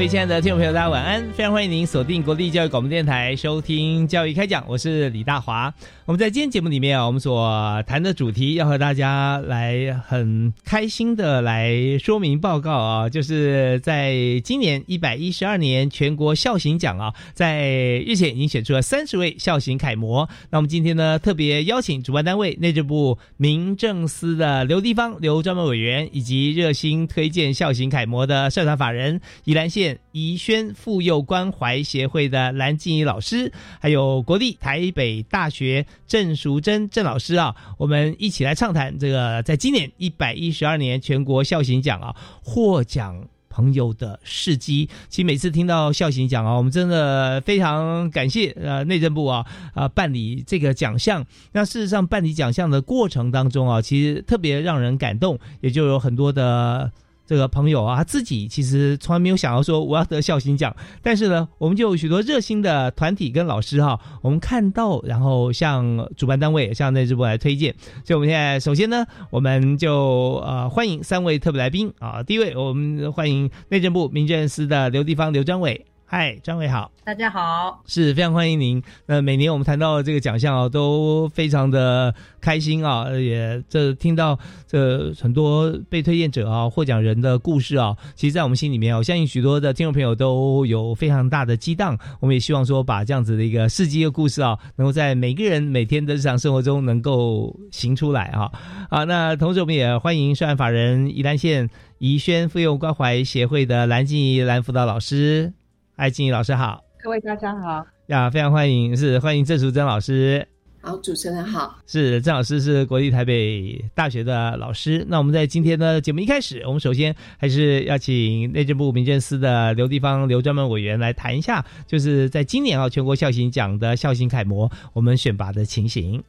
[0.00, 1.30] 各位亲爱的听众朋友，大家晚安！
[1.34, 5.74] 非常欢迎您锁定国立教育广播电台收听《教育开讲》，我是李大华。
[6.06, 17.68] 我们在今天节目里面啊，我们所谈的主题要和大家来很开心的来说明报告啊，就是在今年一百一十二年全国孝行奖啊，在
[18.06, 20.26] 日前已经选出了三十位孝行楷模。
[20.48, 29.89] 那我们今天呢，特别邀请主办单位内政部民政司的刘地方刘专门委员，以及热心推荐孝行楷模的社团法人宜兰县。
[30.12, 44.88] 宜轩妇幼关怀协会的蓝静怡老师，还有国立台北大学郑淑珍郑老师啊，我们一起来畅谈这个在今年一百一十二年全国孝行奖啊获奖朋友的事迹。
[45.08, 51.26] 其实每次听到孝行奖啊，我们真的非常感谢呃内政部啊啊办理这个奖项。
[51.52, 56.90] 那事实上办理奖项的过程当中啊，其实特别让人感动，也就有很多的。
[57.30, 67.72] 这个朋友啊，他自己其实从来没有想要说我要得孝心奖，但是呢，我们就有许多热心的团体跟老师哈，我们看到，然后向主办单位、向内政部来推荐。
[68.04, 72.20] 所以我们现在首先呢，我们就呃欢迎三位特别来宾啊。
[72.20, 75.86] 第一位，我们欢迎内政部民政司的刘地方刘专委。
[76.12, 78.82] 嗨，张伟好，大家好，是非常欢迎您。
[79.06, 91.96] 那每年我们谈到这个奖项啊，都非常的开心啊，也这听到这很多被推荐者啊、获奖人的故事啊，其实，在我们心里面啊，我相信许多的听众朋友都有非常大的激荡。
[92.18, 98.50] 我们也希望说，把这样子的一个世纪的故事啊，能够在每个人每天的日常生活中能够行出来啊。
[98.88, 105.52] 啊，那同时我们也欢迎涉案法人宜兰县宜轩妇幼关怀协会的蓝静怡蓝辅导老师。
[106.00, 110.48] 艾静怡老师好，各位大家好呀，非常欢迎，是欢迎郑淑珍老师。
[110.80, 115.04] 好，主持人好，是郑老师是国立台北大学的老师。
[115.10, 126.24] 那我们在今天的节目一开始，我们首先还是要请内政部民政司的刘地方刘专门委员来谈一下，就是在今年啊全国孝行奖的孝行楷模我们选拔的情形。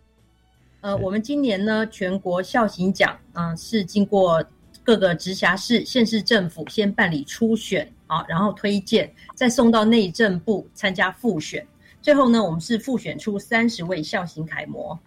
[0.81, 4.43] 呃，我们今年呢全国孝行奖啊是经过
[4.83, 7.89] 各个直辖市、县市政府先办理初选。
[8.11, 11.65] 好，然后推荐，再送到内政部参加复选，
[12.01, 14.99] 最后呢，我们是复选出三十位孝行楷模。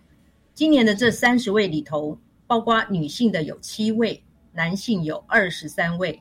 [0.54, 4.19] 今年的这三十位里头，包括女性的有七位，
[4.54, 6.19] 男性有二十三位。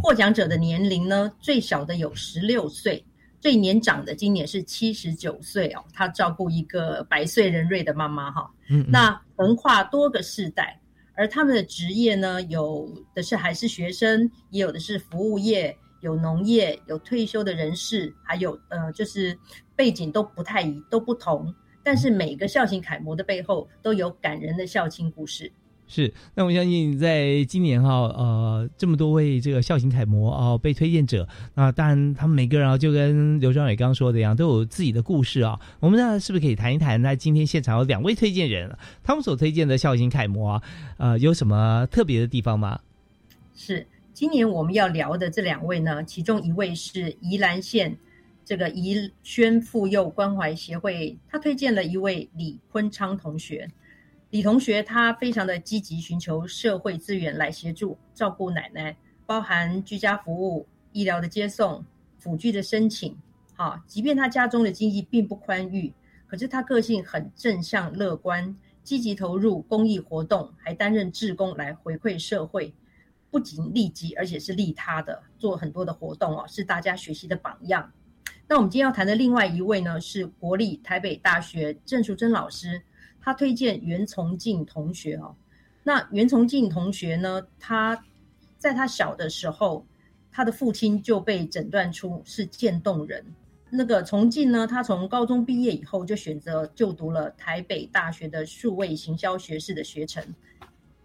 [0.00, 3.04] 获奖者的年龄呢，最小的有十六岁，
[3.40, 5.82] 最年长的今年是七十九岁哦。
[5.92, 8.48] 他照顾一个百岁人瑞的妈妈哈。
[8.70, 10.80] 嗯，那横跨多个世代，
[11.16, 15.76] 而他们的职业呢，有的是还是学生，也有的是服务业。
[16.02, 19.36] 有农业，有退休的人士，还有呃，就是
[19.74, 21.52] 背景都不太一，都不同。
[21.82, 25.50] 但是每个孝行楷模的背后都有感人的孝亲故事。
[25.88, 35.60] 是，那我相信在今年哈，呃，这么多位这个孝行楷模啊被推荐者，那当然他们每个人啊，就跟刘庄伟刚刚说的一样，都有自己的故事啊。
[35.80, 37.02] 我们呢是不是可以谈一谈？
[37.02, 40.62] 那今天现场有两位推荐人，他们所推荐的孝行楷模啊，
[40.96, 42.80] 呃，有什么特别的地方吗？
[43.54, 43.86] 是。
[44.22, 47.98] 今年我们要聊的这两位呢，其中一位是宜兰县
[48.44, 53.68] 这个宜轩妇幼关怀协会，他推荐了一位李坤昌同学。
[54.30, 58.96] 李同学他非常的积极，寻求社会资源来协助照顾奶奶，
[59.26, 61.84] 包含居家服务、医疗的接送、
[62.20, 63.16] 辅具的申请。
[63.56, 65.92] 好，即便他家中的经济并不宽裕，
[66.28, 72.72] 可是他个性很正向乐观，积极投入公益活动，还担任志工来回馈社会。
[73.32, 77.90] 不仅利己，而且是利他的，做很多的活动哦，是大家学习的榜样。
[78.46, 82.82] 那我们今天要谈的另外一位呢，是国立台北大学郑淑珍老师，
[83.22, 85.34] 他推荐袁崇敬同学哦。
[85.82, 88.04] 那袁崇敬同学呢，他
[88.58, 89.86] 在他小的时候，
[90.30, 93.24] 他的父亲就被诊断出是渐冻人。
[93.70, 100.22] 那个崇敬呢，他从高中毕业以后就选择就读了台北大学的数位行销学士的学程，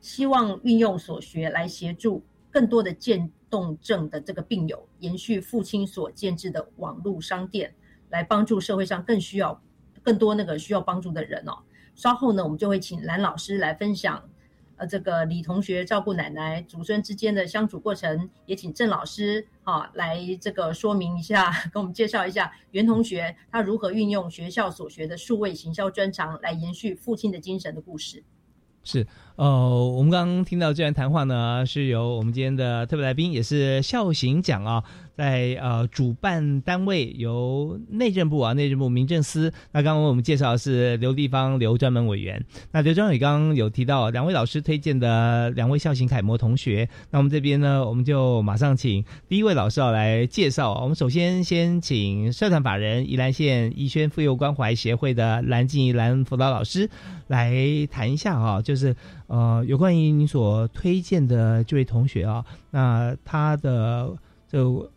[0.08, 7.76] 希望运用所学来协助更多的渐冻症的这个病友，延续父亲所建制的网络商店，
[8.08, 9.62] 来帮助社会上更需要
[10.02, 11.58] 更多那个需要帮助的人哦。
[11.94, 14.24] 稍后呢，我们就会请蓝老师来分享。
[14.78, 28.24] 呃，这个李同学照顾奶奶、祖孙之间的相处过程，也请郑老师哈来这个说明一下，跟我们介绍一下袁同学他如何运用学校所学的数位行销专长来延续父亲的精神的故事。
[28.84, 29.06] 是，
[29.38, 34.84] 呃，我们刚刚听到这段谈话呢，是由我们今天的特别来宾，也是孝行奖啊。
[35.16, 39.52] 在呃，主办单位由内政部啊，内政部民政司。
[39.72, 42.44] 那刚刚我们介绍的是刘地方刘专门委员。
[42.72, 46.88] 那刘专委刚刚有提到两位老师推荐的两位孝行楷模同学。
[47.10, 50.74] 那我们这边呢，我们就马上请第一位老师要来介绍。
[50.82, 56.88] 我们首先先请社团法人宜兰县宜轩妇幼关怀协会的蓝静怡蓝辅导老师
[57.26, 57.56] 来
[57.90, 58.96] 谈一下啊，就是
[59.28, 64.16] 呃，有关于你所推荐的这位同学啊，那他的
[64.48, 64.90] 就。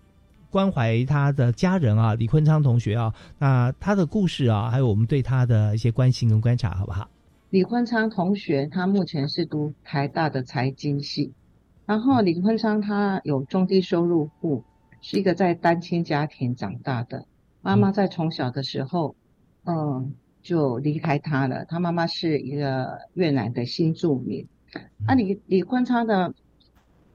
[0.52, 7.08] 关怀他的家人啊，李坤昌同学啊，那他的故事啊，还有我们对他的一些关心跟观察，好不好？
[7.50, 11.32] 李坤昌同学他目前是读台大的财经系，
[11.86, 14.64] 然后李坤昌他有中低收入户，
[15.00, 17.26] 是一个在单亲家庭长大的，
[17.62, 19.14] 妈妈在从小的时候，
[19.62, 21.64] 嗯，就离开他了。
[21.64, 24.46] 他妈妈是一个越南的新住民，
[25.06, 26.34] 那李李坤昌的。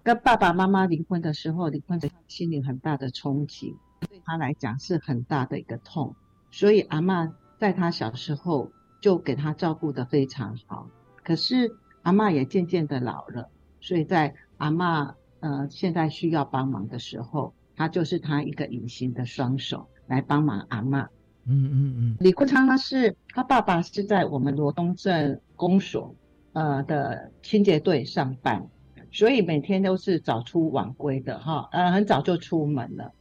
[0.03, 3.75] 跟爸爸妈妈离婚的时候，李坤昌心里很大的冲击，
[4.07, 6.15] 对他来讲是很大的一个痛。
[6.51, 10.87] 所以阿妈在他小时候就给他照顾的非常好。
[11.23, 13.49] 可是阿妈也渐渐的老了，
[13.81, 21.09] 所以在阿妈呃现在需要帮忙的时候，他就是他一个隐形的双手来帮忙阿妈。
[21.45, 22.17] 嗯嗯嗯。
[22.19, 26.15] 李国昌他是他爸爸是在我们罗东镇公所
[26.53, 28.67] 呃的清洁队上班。
[29.11, 33.13] 所以每天都是早出晚归的哈，呃，很早就出门了，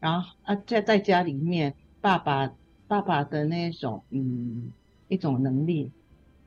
[0.00, 2.50] 然后啊，在在家里面，爸爸
[2.86, 4.70] 爸爸的那种嗯
[5.06, 5.92] 一种能力，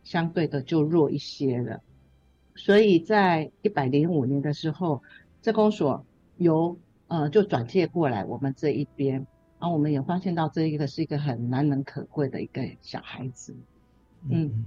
[0.03, 1.79] 相对的就弱一些了，
[2.56, 5.03] 所以在一百零五年的时候，
[5.44, 6.03] 这公所
[6.38, 9.27] 由呃就转借过来我们这一边，
[9.59, 13.56] 然后我们也发现到这一个是一个很难能可贵的一个小孩子，
[14.30, 14.65] 嗯，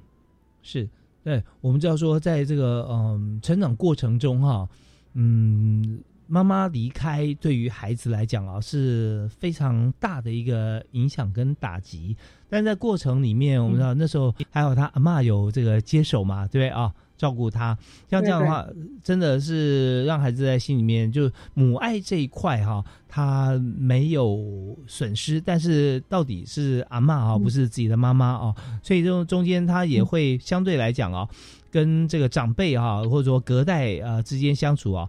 [0.63, 0.89] 是。
[1.23, 4.67] 对，我们知道说，在这个嗯成长过程中哈，
[5.13, 12.17] 嗯，妈妈离开对于孩子来讲啊是非常大的一个影响跟打击。
[12.49, 16.91] 但在过程里面，我们知道那时候还有他阿妈有这个接手嘛，对不对啊？
[17.21, 17.77] 照顾他，
[18.09, 18.67] 像这样的话，
[19.05, 31.29] 真的是让孩子在心里面，就母爱这一块哈，他没有损失，但是到底是阿妈啊，不是自己的妈妈啊，所以这中间他也会相对来讲啊，
[31.71, 35.07] 跟这个长辈啊，或者说隔代啊之间相处啊，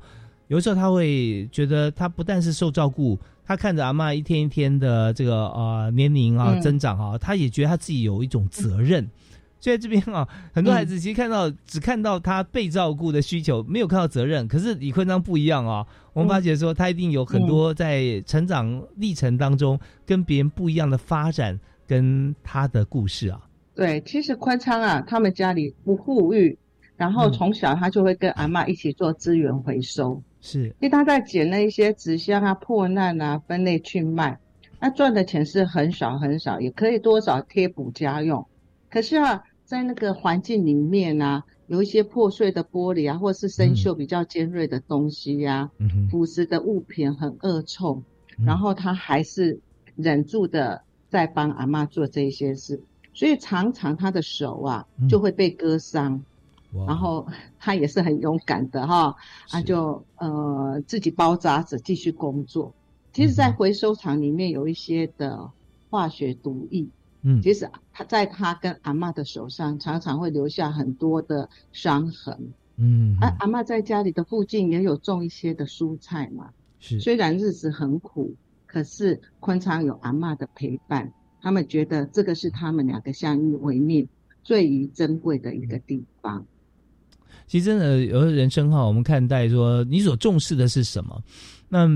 [0.50, 9.10] 有时候他会觉得他不但是受照顾，他看着阿妈一天一天的这个呃年龄啊增长啊，他也觉得他自己有一种责任。
[9.62, 14.48] 所以这边啊，很多孩子其实看到只看到他被照顾的需求，没有看到责任。
[14.48, 23.40] 可是李坤章不一样啊，我们发觉说他一定有很多在成长历程当中跟别人不一样的发展，跟他的故事啊。
[23.76, 26.58] 对，其实宽昌啊，他们家里不富裕，
[26.98, 34.40] 然后从小他就会跟阿妈一起做资源回收，是，因为他在捡那一些纸箱啊、破烂啊，分类去卖，
[34.80, 38.44] 那赚的钱是很少很少，也可以多少贴补家用。
[38.90, 39.44] 可是啊。
[39.72, 45.72] 在那个环境里面啊，有一些破碎的玻璃啊，或是生锈比较尖锐的东西呀，
[46.10, 48.04] 腐蚀的物品很恶臭，
[48.46, 49.62] 然后他还是
[49.96, 52.82] 忍住的在帮阿妈做这些事，
[53.14, 56.22] 所以常常他的手啊就会被割伤，
[56.86, 57.26] 然后
[57.58, 59.16] 他也是很勇敢的哈，
[59.48, 62.74] 他就呃自己包扎着继续工作。
[63.14, 65.50] 其实，在回收厂里面有一些的
[65.90, 66.88] 化学毒液。
[67.24, 72.36] 嗯，其实他在他跟阿妈的手上，常常会留下很多的伤痕。
[72.78, 76.50] 嗯，而阿妈在家里的附近也有种一些的蔬菜嘛。
[76.80, 78.34] 是，虽然日子很苦，
[78.66, 84.08] 可是昆昌有阿妈的陪伴，他们觉得这个是他们两个相依为命
[84.44, 86.44] 最为珍贵的一个地方。
[87.46, 91.24] 其实真的，有的人生哈，我们看待说你所重视的是什么？
[91.70, 91.88] 那。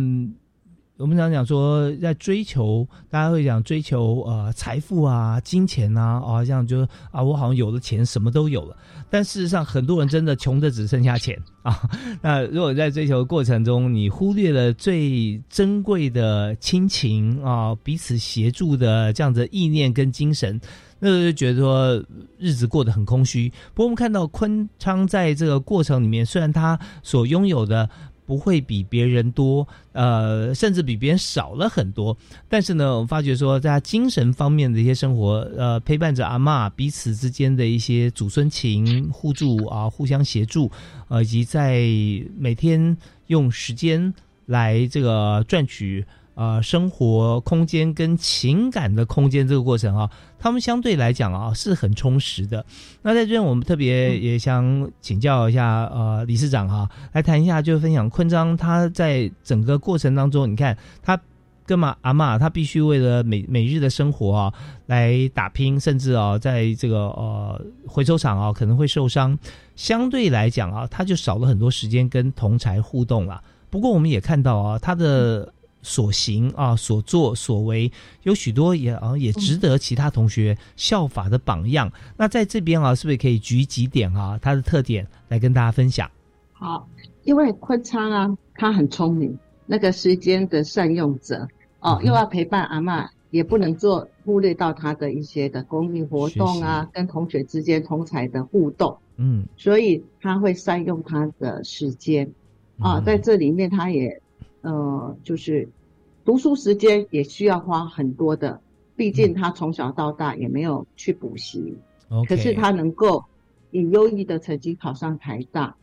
[0.97, 8.77] 我们常讲说，在追求，大家会讲追求呃财富啊、金钱啊，啊，这样就啊，我好像有了钱，什么都有了。
[9.09, 11.81] 但事实上，很多人真的穷的只剩下钱 啊。
[12.21, 20.57] 那如果在追求过程中，你忽略了最珍贵的亲情啊，彼此协助的这样的意念跟精神，
[20.99, 22.05] 那就觉得说
[22.39, 23.49] 日子过得很空虚。
[23.73, 27.89] 不过我们看到昆昌在这个过程里面，虽然他所拥有的。
[28.25, 32.17] 不会比别人多，呃，甚至比别人少了很多。
[32.49, 40.71] 但是呢，我们发觉说，在精神方面的一些生活，呃，陪伴着阿妈，彼此之间的一些祖孙情互助啊，互相协助，
[41.07, 41.81] 呃，以及在
[42.37, 44.13] 每天用时间
[44.47, 46.05] 来这个赚取。
[46.35, 52.65] 呃，生活空间跟情感的空间这个过程啊，他们相对来讲啊是很充实的。
[53.03, 61.17] 那在这边，我们特别也想请教一下呃理事长哈，来谈一下，就分享昆章他在整个过程当中，你看他
[61.65, 64.53] 跟嘛阿妈，他必须为了每每日的生活啊
[64.87, 69.39] 来打拼，甚至啊在这个呃回收厂啊可能会受伤，
[69.77, 73.41] 相对来讲啊，他就少了很多时间跟同才互动了。
[73.69, 75.53] 不过我们也看到啊，他的。
[75.85, 77.89] 所行啊，所作所为，
[78.23, 81.89] 有许多也啊，也值得其他同学效法的榜样。
[82.17, 86.09] 那在这边啊，是不是可以举几点啊，他的特点来跟大家分享？
[86.53, 86.89] 好，
[87.23, 89.37] 因为昆昌啊，他很聪明，
[89.67, 91.47] 那个时间的善用者
[91.81, 98.97] 哦，又要陪伴阿妈，也不能做忽略到他的一些的公益活动啊，跟同学之间同才的互动。
[99.17, 102.27] 嗯，所以他会善用他的时间
[102.79, 104.19] 啊，在这里面他也。
[104.65, 105.69] 呃，就是
[106.25, 108.59] 读书时间也需要花很多的，
[108.95, 111.77] 毕竟他从小到大也没有去补习，
[112.27, 113.23] 可是他能够
[113.69, 115.75] 以优异的成绩考上台大，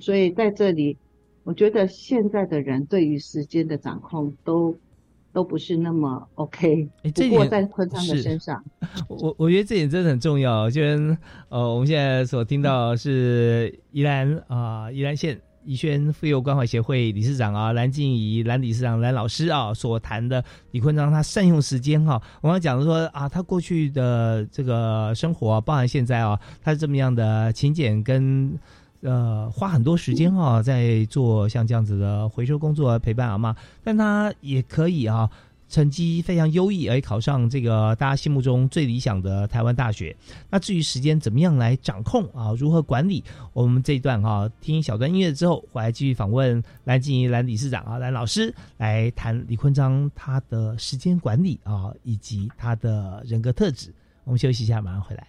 [0.00, 0.96] 所以在这里，
[1.42, 4.74] 我觉得现在的人对于时间的掌控都
[5.34, 6.88] 都不是那么 OK。
[7.02, 8.64] 不过在昆昌的身上，
[9.06, 10.70] 我我觉得这点真的很重要。
[10.70, 10.80] 就
[11.50, 15.38] 呃，我们现在所听到是宜兰啊，宜兰县。
[15.66, 25.34] 宜轩妇幼关怀协会理事长啊，蓝静怡蓝理事长蓝老师啊，所谈的李坤章他善用时间哈，我刚讲的说啊，他过去的这个生。
[25.34, 28.56] 活，包含现在啊，他是这么样的勤俭跟
[29.00, 33.52] 呃花很多时间哈，在做像这样子的回收工作陪伴阿妈，
[33.82, 35.28] 但他也可以啊。
[35.74, 40.14] 成绩非常优异，而考上这个大家心目中最理想的台湾大学。
[40.48, 43.24] 那至于时间怎么样来掌控啊，如何管理？
[43.52, 53.92] 我们这一段哈，听一小段音乐之后，回来继续访问蓝静怡蓝理事长啊，蓝老师来谈李坤章他的时间管理啊，以及他的人格特质。
[54.22, 55.26] 我们休息一下，马上回来。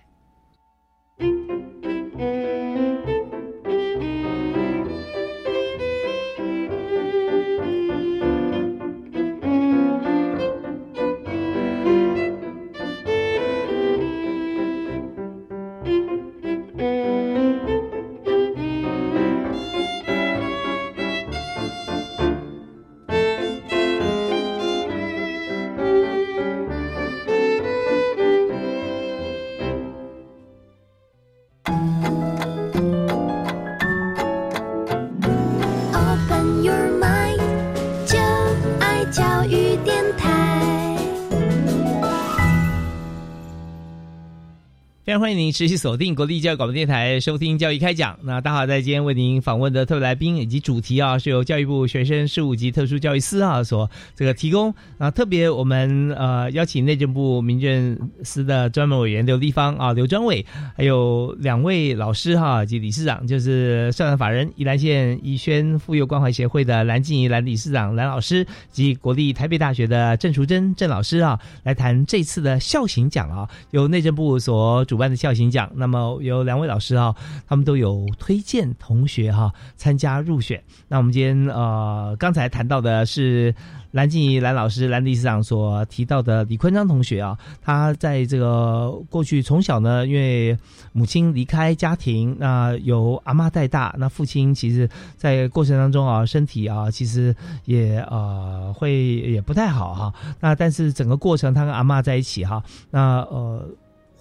[45.19, 48.19] 欢迎您持续锁定国立教育广播电台收听教育开讲。
[48.23, 54.73] 那大华在今天为您访问的特别来宾以及主题啊，是由教育部学生事务及特殊教育司啊所这个提供。
[54.97, 60.45] 那特别我们呃邀请内政部民政司的专门委员刘立方啊刘专委，
[60.75, 75.04] 还有两位老师哈及理事长，就是社团法人宜兰县宜轩妇幼关怀协会的蓝静怡蓝理事长蓝老师及国立台北大学的郑淑珍郑老师啊，来谈这次的孝行奖啊，由内政部所主办。
[75.09, 77.15] 的校行奖，那么有两位老师哈，
[77.47, 80.63] 他们都有推荐同学哈参加入选。
[80.87, 83.53] 那我们今天呃刚才谈到的是
[83.91, 90.57] 蓝静怡蓝老师蓝理事长所提到的李坤章同学啊，他在这个过去从小呢，因为
[90.91, 97.33] 母亲离开家庭，那由阿妈带大，那父亲其实在过程当中啊，身体啊其实
[97.63, 100.13] 也呃会也不太好哈。
[100.41, 103.65] 那但是整个过程他跟阿妈在一起哈，那呃。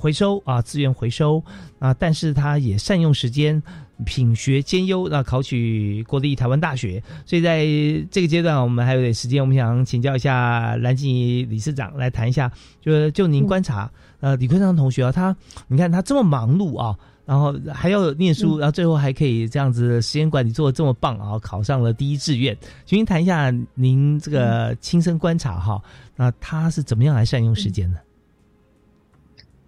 [0.05, 1.43] 回收啊，资源回收
[1.79, 3.63] 啊，但是他也善用时间，
[4.05, 7.03] 品学兼优，那考取国立台湾大学。
[7.25, 7.65] 所以在
[8.11, 15.35] 这个阶段，我们还有点时间，我们想请教一下蓝静怡理事长来谈一下，就是就您观察，呃，李坤昌同学啊，他
[15.69, 16.95] 你看他这么忙碌啊，
[17.25, 22.55] 然后还要念书，然后最后还可以这样子时间管理做的这么棒啊，考上了第一志愿。
[22.85, 25.81] 请您谈一下您这个亲身观察哈，
[26.15, 27.97] 那他是怎么样来善用时间呢？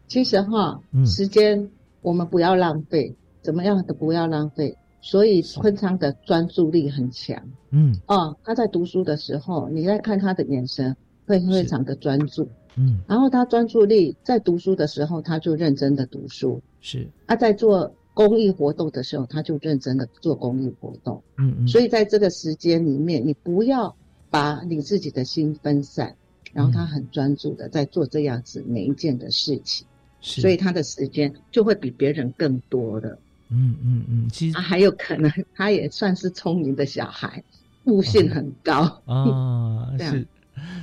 [0.08, 1.70] 其实哈，时间
[2.02, 4.76] 我们不要浪费，怎么样的不要浪费。
[5.02, 10.96] 所以昆昌的专注力很强，嗯，哦，他在读书的时候，你在看他的眼神
[11.26, 23.94] 会非常的专注，嗯，然后他专注力在读书的时候，他就认真的读书，是，他在做公益活动的时候，他就认真的做公益活动，嗯嗯，所以在这个时间里面，你不要
[24.28, 26.16] 把你自己的心分散，
[26.52, 29.86] 然后他很专注的在做这样子每一件的事情，
[30.20, 33.18] 所以他的时间就会比别人更多的。
[33.48, 37.42] 嗯嗯嗯，其实还有可能 他也算是聪明的小孩，
[37.84, 39.88] 悟性很高 啊。
[39.98, 40.26] 是，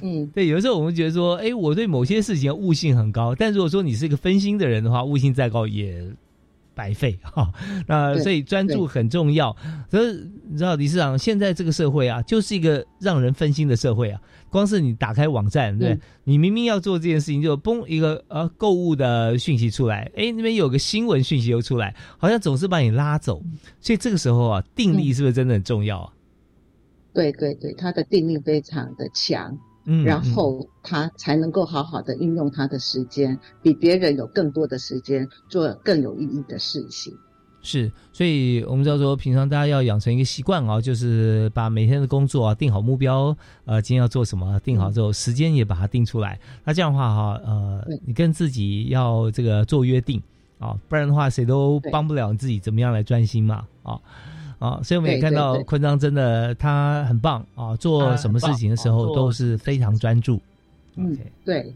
[0.01, 6.01] 嗯，对，有时候我们觉得说，哎，我对某些事情悟性很高，但如果说你是一个分心的人的话，悟性再高也
[6.75, 7.51] 白费 哈。
[7.87, 9.55] 那所以专注很重要。
[9.89, 10.05] 所以
[10.49, 14.19] 你知道，李市长现在这个社会啊，就是一个让人分心的社会啊。
[14.49, 23.41] 光是你打开网站，对，你明明要做这件事情，就嘣一个呃购物的讯息出来，哎，那边有个新闻讯息又出来，好像总是把你拉走。
[23.81, 26.13] 所以这个时候啊，定力是不是真的很重要啊？
[27.13, 37.13] 对对对，他的定力非常的强，嗯，然后他才能够好好的运用他的时间，比别人有更多的时间做更有意义的事情。
[37.65, 46.37] 是，所以我们知道说，平常大家要养成一个习惯啊，就是把每天的工作啊定好目标，呃，今天要做什么，定好之后，时间也把它定出来。
[46.65, 50.21] 那这样的话哈，呃，你跟自己要这个做约定
[50.59, 53.97] 啊，不然的话，谁都帮不了你自己怎么样来专心嘛，啊
[54.63, 60.39] 啊，所以我们也看到昆章真的他很棒啊，做什么事情的时候都是非常专注。
[60.95, 61.73] 嗯，对，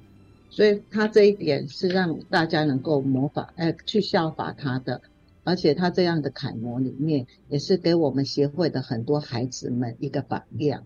[0.49, 5.01] 所以他这一点是让大家能够模仿，呃，去效法他的。
[5.43, 10.81] 而且他这样的楷模里面，也是给我们协会的很多孩子们一个榜样。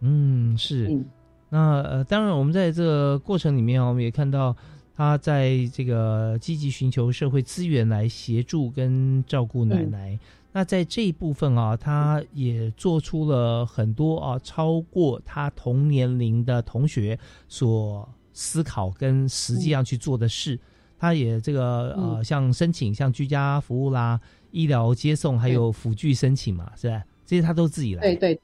[0.00, 0.88] 嗯，是。
[0.88, 1.04] 嗯，
[1.48, 4.56] 那呃，当然，我们在这个过程里面，我们也看到
[4.96, 10.18] 他在这个积极寻求社会资源来协助跟照顾奶奶。
[10.52, 20.58] 那在这一部分啊，他也做出了很多啊，超过他同年龄的同学所思考跟实际上去做的事。
[20.98, 27.02] 他也这个呃，像申请像居家服务啦、医疗接送，还有辅具申请嘛，是吧？
[27.24, 28.02] 这些他都自己来。
[28.02, 28.40] 对对，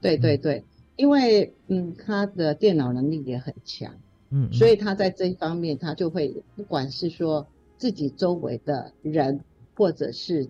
[0.00, 3.92] 对对对，因为嗯，他的电脑能力也很强，
[4.30, 7.44] 嗯，所以他在这一方面，他就会不管是说
[7.78, 9.40] 自己周围的人，
[9.74, 10.48] 或者是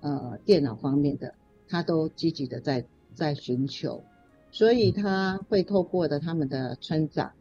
[0.00, 1.34] 呃电脑方面的，
[1.68, 2.84] 他都积极的在
[3.14, 4.02] 在寻求，
[4.50, 7.32] 所以他会透过的他们的村长。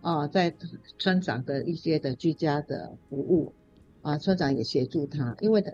[0.00, 0.52] 啊，在
[0.98, 3.52] 村长的一些的居家的服务，
[4.02, 5.64] 啊，村长也协助他，因为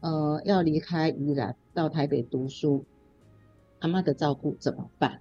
[0.00, 2.86] 呃要离开宜兰到台北读书，
[3.80, 5.20] 阿妈的照顾怎么办？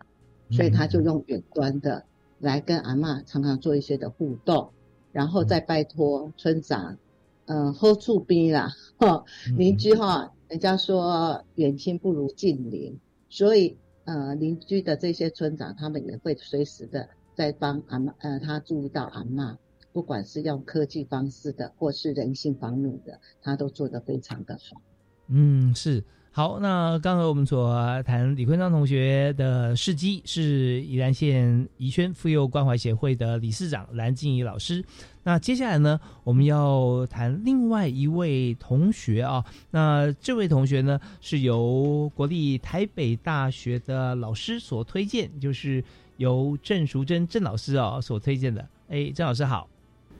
[0.49, 2.05] 所以他就用远端的
[2.39, 4.71] 来跟阿妈常常做一些的互动，
[5.11, 6.97] 然后再拜托村长，
[7.47, 9.25] 嗯，hold 住边啦，哈，
[9.57, 17.09] 邻居哈，人家说远亲不如近邻，所以呃邻居的这些村长他们也会随时的。
[17.33, 19.57] 在帮阿妈，呃，他注意到阿妈，
[19.91, 24.79] 不管是用科技方式的，或是人性方面的，他都做得非常的好。
[25.29, 26.59] 嗯，是好。
[26.59, 34.83] 那刚才我们所谈李坤章同学的事迹，是宜兰县宜轩妇幼关怀协会的理事长蓝静怡老师。
[35.23, 39.45] 那接下来呢，我们要谈另外一位同学啊。
[39.71, 45.81] 那这位同学呢，是由国立台北大学的老师所推荐，就是。
[46.17, 49.67] 由郑淑珍郑老师哦所推荐的，哎，郑老师好，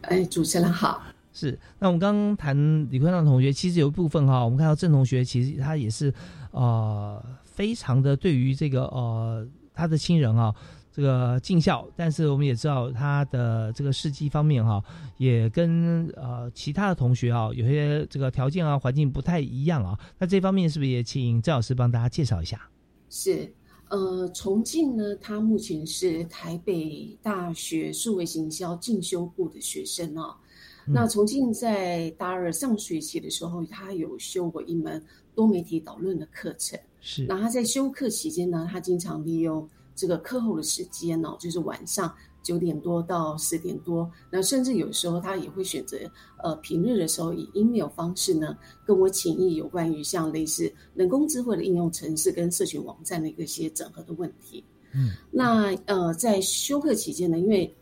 [0.02, 1.60] 哎，主持人好，是。
[1.80, 2.56] 那我们刚刚谈
[2.90, 6.14] 李坤亮同学，其实有一部分哈，我们看到郑同学其实他也是，
[6.52, 10.54] 呃，非常的对于这个呃他的亲人啊，
[10.92, 14.82] 这个尽孝，但是我们也知道他的这个事迹方面哈，
[15.18, 22.62] 也跟呃其他的同学啊有些这个条件啊环境不太一样啊，那这方面是不是也请郑老师帮大家介绍一下？
[23.10, 23.54] 是。
[23.90, 30.18] 呃，重庆呢，他目前是台北大学数位行销进修部的学生
[30.86, 30.94] 哦。
[30.94, 35.04] 那重庆在大二上学期的时候，他有修过一门
[35.36, 36.80] 多媒体导论的课程。
[37.00, 42.14] 是，那他在修课期间呢，他经常利用这个课后的时间呢，就是晚上。
[42.44, 45.98] 九点多到十点多，那甚至有时候他也会选择，
[46.44, 54.62] 呃，平日的时候以 email 方式呢，跟我请益有关于像类似人工智慧的应用程式跟社群网站的一些整合的问题。
[54.94, 57.74] 嗯，那呃，在休课期间呢，因为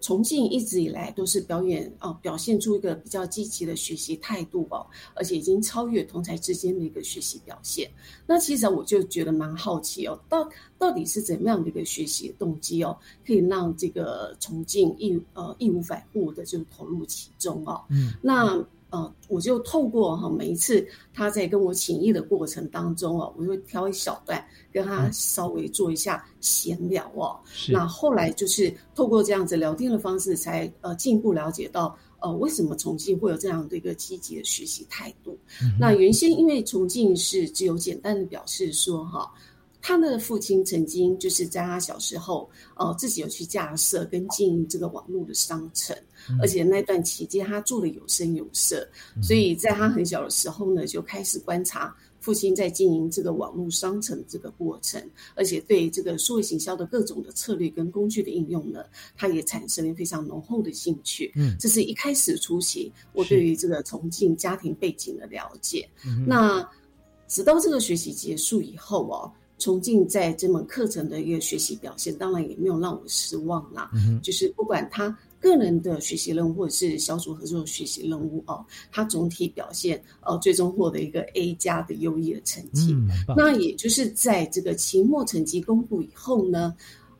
[0.00, 7.90] 重庆一直以来都是表演啊，表现出一个比较积极的学习态度哦，而且已经超越同才之间的一个学习表现。
[8.26, 17.84] 那其实我就觉得蛮好奇哦，到到底是怎么样的一个学习动机哦，可以让这个重庆义呃义无反顾的就投入其中哦。
[17.90, 18.64] 嗯，那。
[18.90, 27.38] 呃，我就透过哈每一次他在跟我请益的过程当中哦，我会挑一小段跟他稍微做一下闲聊哦。
[27.68, 35.38] 那后来就是透过这样子聊天的方式，才呃进一步了解到呃为什么重庆会有这样的一个积极的学习态度。
[35.78, 39.30] 那原先因为重庆是只有简单的表示说哈。
[39.80, 45.96] 他的父亲曾经就是在他小时候，呃，自己有去架设跟经营这个网络的商城，
[46.40, 48.86] 而且那段期间他做的有声有色，
[49.22, 55.02] 所以在他很小的时候呢，就开始观察父亲在经营这个网络商城这个过程，
[55.34, 58.84] 而且对这个数位行销的各种的策略跟工具的应用呢，
[59.16, 61.32] 他也产生了非常浓厚的兴趣。
[61.36, 65.88] 嗯，这是一开始初期我对于这个重庆家庭背景的了解。
[66.26, 66.68] 那
[67.26, 69.30] 直到这个学习结束以后哦。
[69.60, 73.90] 重庆在这门课程的一个学习表现，当然也没有让我失望啦。
[74.22, 75.08] 就是不管他
[75.40, 82.96] 个人的学习任务，或者是小组合作的学习任务哦，他总体表现呃，最终获得一个 A 加的优异的成绩。
[83.36, 86.74] 那也就是在这个期末成绩公布以后呢，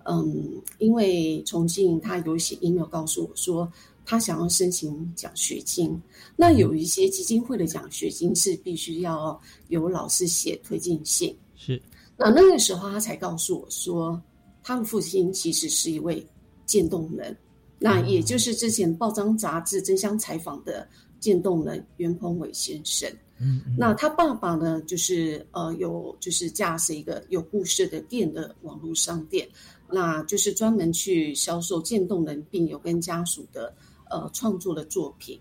[0.04, 3.70] 嗯，因为重庆他有写 email 告诉我说，
[4.04, 6.00] 他想要申请奖学金。
[6.34, 11.36] 那有一些基金会的奖学金是必须要有老师写推荐信。
[11.56, 11.80] 是。
[12.16, 14.20] 那那个时候，他才告诉我说，
[14.62, 16.26] 他的父亲其实是一位
[16.66, 17.36] 渐冻人，
[17.78, 20.86] 那也就是之前报章杂志争相采访的
[21.20, 23.10] 渐冻人袁鹏伟先生。
[23.40, 29.48] 嗯，那他爸爸呢，就是呃，有就是架设一个有故事的店的网络商店，
[29.88, 33.72] 那就是专门去销售渐冻人病友跟家属的
[34.10, 35.38] 呃创作的作品。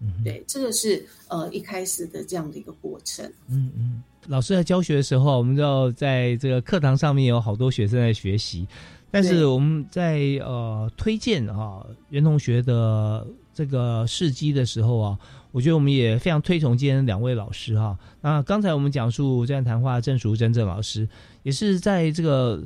[0.00, 3.24] 嗯，对，这个是呃一开始的这样的一个过程。
[3.48, 4.02] 嗯嗯。
[4.26, 8.68] 老师在教学的时候，我们就在这个课堂上面有好多学生在学习，
[9.10, 15.18] 但是我们在呃推荐啊袁同学的这个事迹的时候啊，
[15.50, 17.98] 我觉得我们也非常推崇今天两位老师哈。
[18.20, 21.08] 那刚才我们讲述这样谈话，郑淑珍郑老师
[21.42, 22.62] 也是在这个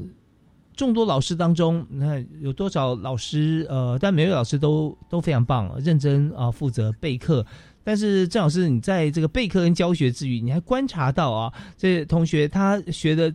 [0.74, 7.46] 众多老师当中，你看有多少老师呃，但每位老师都都非常棒，认真啊，负责备课。
[7.84, 13.32] 但是郑老师，你在这个备课跟教学之余，你还观察到啊，这同学他学的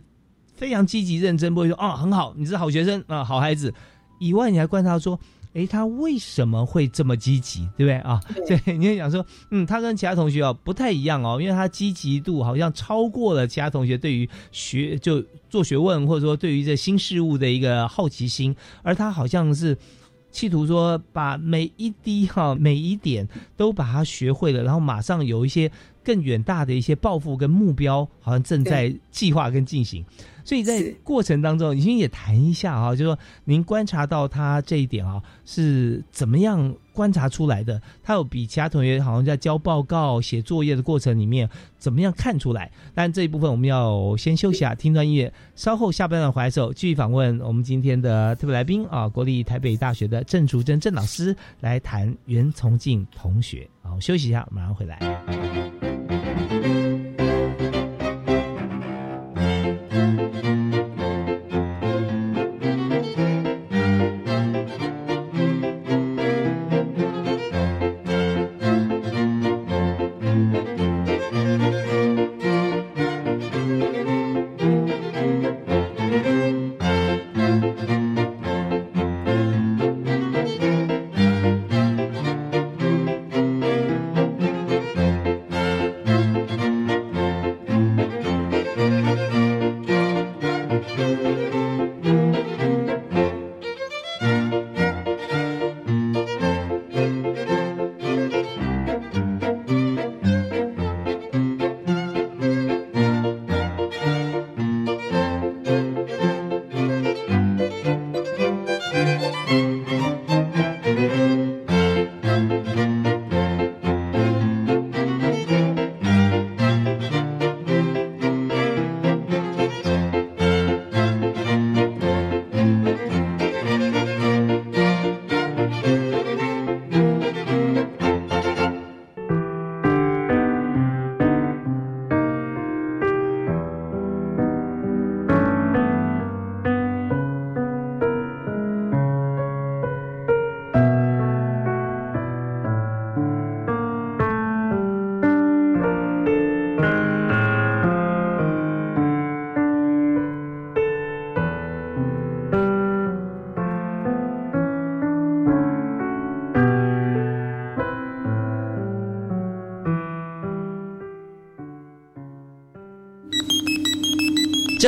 [0.58, 3.72] 非常积极认真，不会说啊很好，你是好学生啊好孩子。
[4.18, 5.18] 以外，你还观察说，
[5.54, 8.20] 哎，他为什么会这么积极，对不对啊？
[8.48, 19.78] 对， 你会想说，嗯，他跟其他同学啊不太一样哦，因为他积极度好像超过了其他同学对于学就做学问或者说对于这新事物的一个好奇心，而他好像是。
[20.30, 25.72] 企图说把每一滴哈每一点都把它学会了，然后马上有一些
[26.08, 30.02] 更远大的一些抱负跟目标，好像正在计划跟进行。
[30.42, 37.78] 所以在过程当中，您也谈一下啊，就说您观察到他这一点啊，是怎么样观察出来的？
[38.02, 42.70] 他有比其他同学好像在交报告、写作业的过程里面怎么样看出来？
[42.94, 53.68] 但这一部分我们要先休息啊，听段音乐，稍后下半段回来时候继续访问我们今天的特别来宾啊，国立台北大学的郑竹珍郑老师来谈袁从进同学。
[53.82, 55.77] 好，休息一下，马上回来。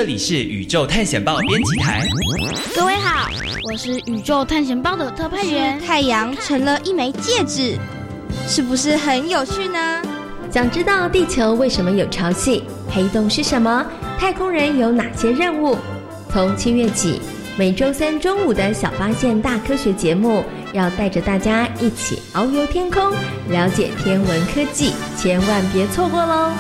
[0.00, 2.00] 这里是宇宙探险报编辑台。
[2.74, 3.28] 各位好，
[3.70, 5.78] 我是宇宙探险报的特派员。
[5.78, 7.76] 太阳成了一枚戒指，
[8.48, 10.02] 是不是很有趣呢？
[10.50, 12.62] 想知道地球为什么有潮汐？
[12.90, 13.84] 黑洞是什么？
[14.18, 15.76] 太空人有哪些任务？
[16.32, 17.20] 从七月起，
[17.58, 23.12] 每周三中午的小发现大科学节目，要带着大家一起遨游天空，
[23.50, 26.52] 了解天文科技，千万别错过喽！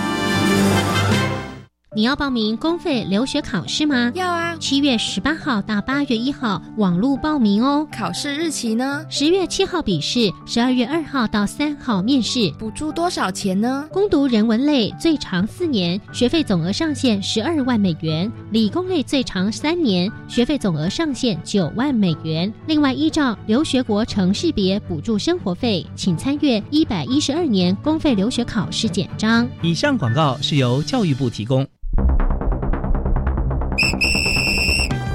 [2.00, 4.10] 你要报名公费留学考试吗？
[4.14, 4.56] 要啊！
[4.58, 7.86] 七月十八号到八月一号网络报名哦。
[7.92, 9.04] 考试日期呢？
[9.10, 12.50] 十月七号笔试，十二月二号到三号面试。
[12.58, 13.86] 补助多少钱呢？
[13.92, 22.50] 攻读人文类最长四年，学费总额上限十二万美元；理工类最长三年，学费总额上限九万美元。
[22.66, 29.46] 另外，依照留学国城市别补助生活费，请参阅一百一十二年公费留学考试简章。
[29.60, 31.68] 以上广告是由教育部提供。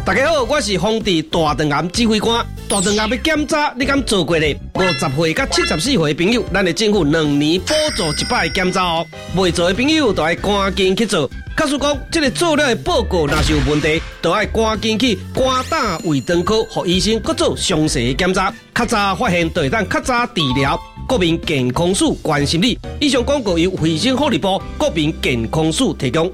[0.06, 2.46] 大家好，我是皇帝大肠癌指挥官。
[2.70, 4.56] 大肠癌要检查，你敢做过咧？
[4.76, 9.08] 五十岁到七十四岁的朋友，咱的政府两年补助一摆检查哦。
[9.36, 11.28] 未做的朋友，都要赶紧去做。
[11.58, 18.54] 假使讲这个做了的报告若是有问题，都要赶紧去肝胆胃肠科，和医生搁做详细的检查。
[18.76, 20.80] 较早发现，对咱较早治疗。
[21.08, 22.78] 国民健康署关心你。
[23.00, 26.32] 以上广告由卫生福利部国民健康署提供。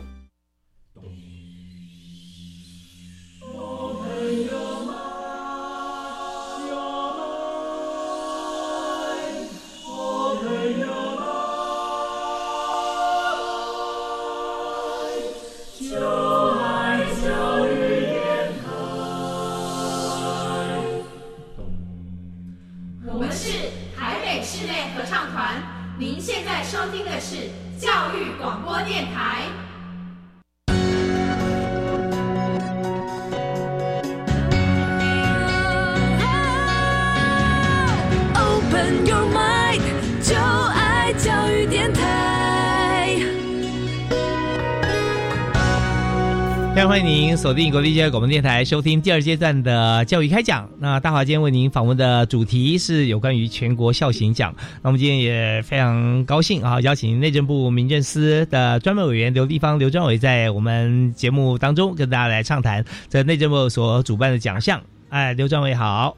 [47.42, 50.70] 锁定国立教育广播电台，收听第二阶段的教育开讲。
[50.78, 54.54] 那大华今天为您访问的主题是有关于全国孝行奖。
[54.84, 64.80] 那我们今天也非常高兴啊，邀请内政部民政司的专门委员刘立方刘专委在我们节目当中跟大家来畅谈这内政部所主办的奖项。
[65.10, 66.16] 哎，刘专委好，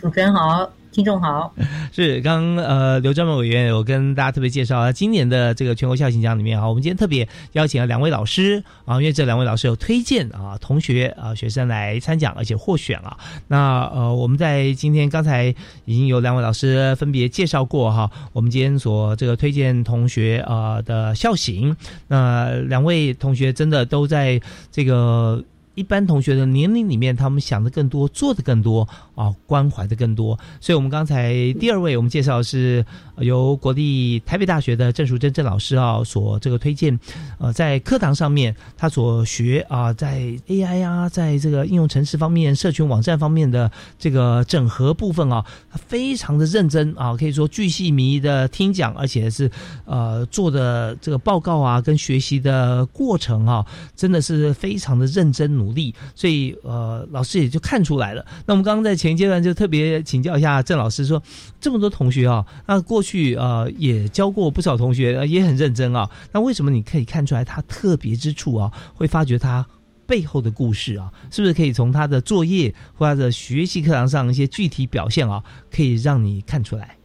[0.00, 0.70] 主持人好。
[0.92, 1.54] 听众好，
[1.92, 13.16] 是刚呃刘专门委员有跟大家特别介绍，今年的这个全国孝行奖里面啊，我们今天特别邀请了两位老师啊，因为这两位老师有推荐啊同学啊学生来参奖，而且获选了。
[13.46, 21.76] 那呃我们在今天刚才已经有两位老师分别介绍过哈，我们今天所这个推荐同学啊的孝行，
[22.08, 24.40] 那两位同学真的都在
[24.72, 25.42] 这个。
[25.80, 30.38] 一般同学的年龄里面，他们想的更多，做的更多啊，关怀的更多。
[30.60, 32.84] 所以，我们刚才第二位，我们介绍是
[33.16, 37.00] 由国立台北大学的郑淑珍郑老师啊所这个推荐，
[37.38, 49.50] 呃，在课堂上面他所学啊，在 AI 啊，在这个应用程式方面、社群网站方面的这个整合部分啊，他非常的认真啊，可以说巨细靡的听讲，而且是
[49.86, 53.64] 呃做的这个报告啊，跟学习的过程啊，
[53.96, 55.50] 真的是非常的认真。
[55.60, 58.24] 努力，所以呃，老师也就看出来了。
[58.46, 61.22] 那我们刚刚在前一阶段就特别请教一下郑老师，说
[61.60, 66.08] 这么多同学啊，那过去呃也教过不少同学，也很认真啊。
[66.32, 68.72] 那为什么你可以看出来他特别之处啊？
[68.94, 69.66] 会发觉他
[70.06, 71.12] 背后的故事啊？
[71.30, 76.96] 是不是可以从他的作业或他的学习课堂上一些具体表现啊，可以让你看出来？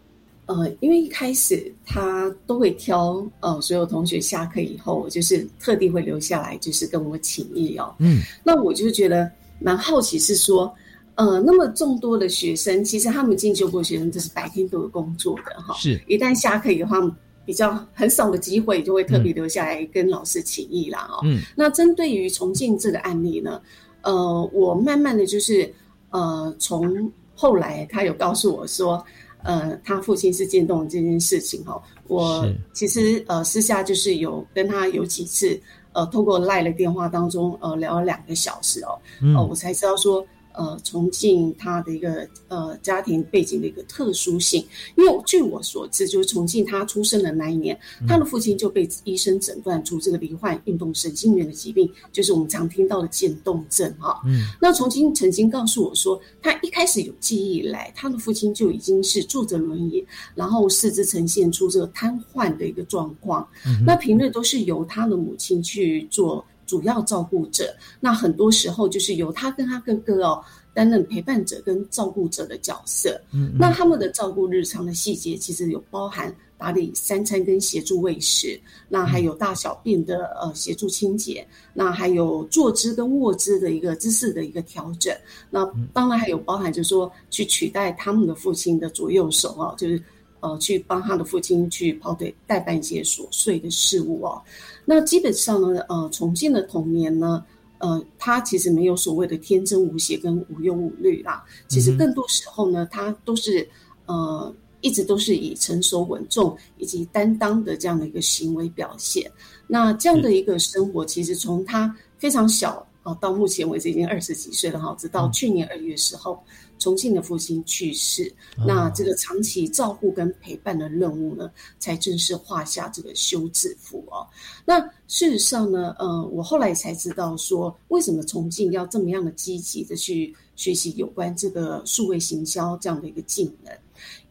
[0.48, 7.96] 呃，因为一开始他都会挑呃，所有同学下课以后，就是特地会留下来，就是跟我请益哦。
[7.98, 9.28] 嗯，那我就觉得
[9.60, 10.72] 蛮好奇，是说，
[11.16, 15.74] 呃，那么众多的学生，其实他们进修过学生，这是白天都有工作的哈。
[15.80, 17.10] 是，一旦下课以后，
[17.44, 21.10] 比较很少的机会，就会特别留下来跟老师请益啦。
[21.12, 23.60] 哦，嗯，那针对于重庆这个案例呢，
[24.04, 25.74] 呃，我慢慢的就是，
[26.12, 29.04] 呃，从后来他有告诉我说。
[29.46, 35.60] 呃，他父亲是渐冻这件事情哈，我其实呃私下就是有跟他有几次
[35.94, 39.00] 呃通过赖的电话当中呃聊了两个小时哦，
[39.38, 40.26] 哦我才知道说。
[40.58, 44.66] 呃，重庆他的一个呃家庭背景的一个特殊性，
[44.96, 54.22] 因为据我所知，就是重庆他出生的那一年，他的父亲就被医生诊断出这个罹患运动神经元的疾病，就是我们常听到的渐冻症哈。
[54.26, 63.48] 嗯，那重庆曾经告诉我说，他一开始有记忆以来，他的父亲就已经是坐着轮椅，然后四肢呈现出这个瘫痪的一个状况。
[63.66, 66.44] 嗯那平日都是由他的母亲去做。
[66.66, 67.76] 主要照顾者。
[68.00, 73.20] 那很多时候就是由他跟他哥哥哦担任陪伴者跟照顾者的角色。
[73.32, 85.16] 嗯，那他们的照顾日常的细节其实有包含打理三餐跟协助喂食，那还有大小便的呃协助清洁，那还有坐姿跟卧姿的一个姿势的一个调整。
[85.50, 90.02] 那当然还有包含就是说去取代他们的父亲的左右手哦，就是。
[90.42, 94.40] 呃，去帮他的父亲去跑腿代办一些琐碎的事物哦。
[94.86, 97.44] 那基本上呢，呃，重庆的童年呢，
[97.80, 101.44] 呃，他其实没有所谓的天真无邪跟无忧无虑啦。
[101.68, 103.68] 其实更多时候呢，他都是
[104.06, 109.30] 呃，一直都是以成熟稳重以及担当的这样的一个行为表现。
[109.68, 116.40] 那这样的一个生活，其实从他非常小啊，到目前为止已经二十几岁了哈，直到去年二月时候。
[116.86, 124.22] 重庆的父亲去世，那这个长期照顾跟陪伴的任务呢，才正式画下这个休止符哦。
[124.64, 133.76] 那事实上呢，呃，我后来才知道说，为什么重庆要这么样的积极的去学习有关这个数位行销这样的一个技能，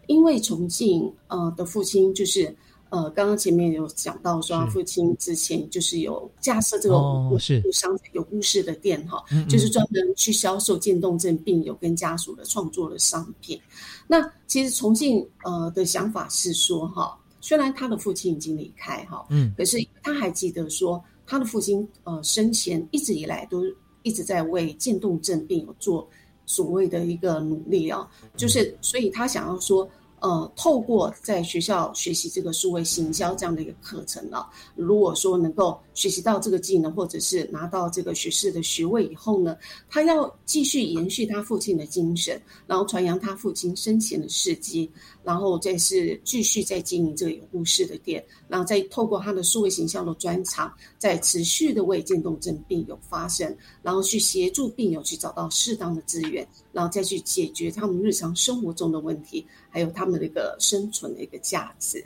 [0.07, 2.55] 因为重庆呃的父亲就是。
[2.95, 7.37] 呃，刚刚前面有讲到说，他父亲之前就是有架设这个无
[7.73, 13.61] 商有故事的店哈，就是专门去销售渐冻症病友跟家属的创作的商品。
[14.07, 23.65] 那其实重庆呃的想法是说哈，虽然他的父亲已经离开哈，嗯，可是他还记得说，他的父亲呃生前一直以来都
[24.05, 26.09] 一直在为渐冻症病友做
[26.47, 29.91] 所谓的一个努力啊，就是所以他想要说。
[30.25, 39.55] 呃，透过在学校学习这个数位行销这样的一个课程啊，如果说能够学习到这个技能，或者是拿到这个学士的学位以后呢，
[39.87, 44.91] 他要继续延续他父亲的精神，然后传扬他父亲生前的事迹，
[45.25, 59.45] 然后再是继续在经营这个有故事的店，然后再透过他的数位形象的专长，在持续的为渐冻症病友发声，然后去协助病友去找到适当的资源，然后再去解决他们日常生活中的问题。
[59.71, 62.05] 还有他们的一个生存的一个价值，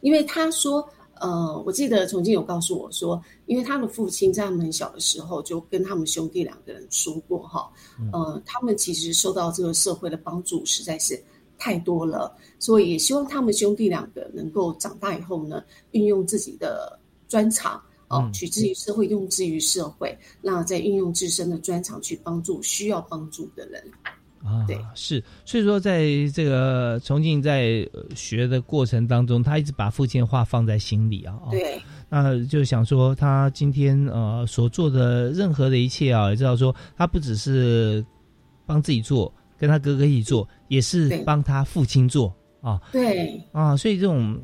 [0.00, 0.84] 因为他说，
[1.20, 7.70] 呃，我记得曾经有告诉我说，因为他的父亲在他们很小的时候就跟他们兄弟两个人说过，哈，
[8.12, 11.22] 呃，他们其实受到这个社会的帮助实在是
[11.64, 23.82] 太多了，所以也希望他们兄弟两个能够长大以后呢，运用自己的专长，哦，取之于社会，用之于社会，那再运用自身的专长去帮助需要帮助的人。
[24.42, 31.40] 啊，对，是，所以说，在这个重庆在学的过程当中，他一直把父亲的话放在心里啊。
[31.50, 38.04] 对，那就想说，他今天呃所做的任何的一切啊，也知道说，他不只是
[38.66, 42.80] 帮自己做，跟他哥哥一起做，也是帮他父亲做啊。
[42.92, 44.40] 对，啊，所以这种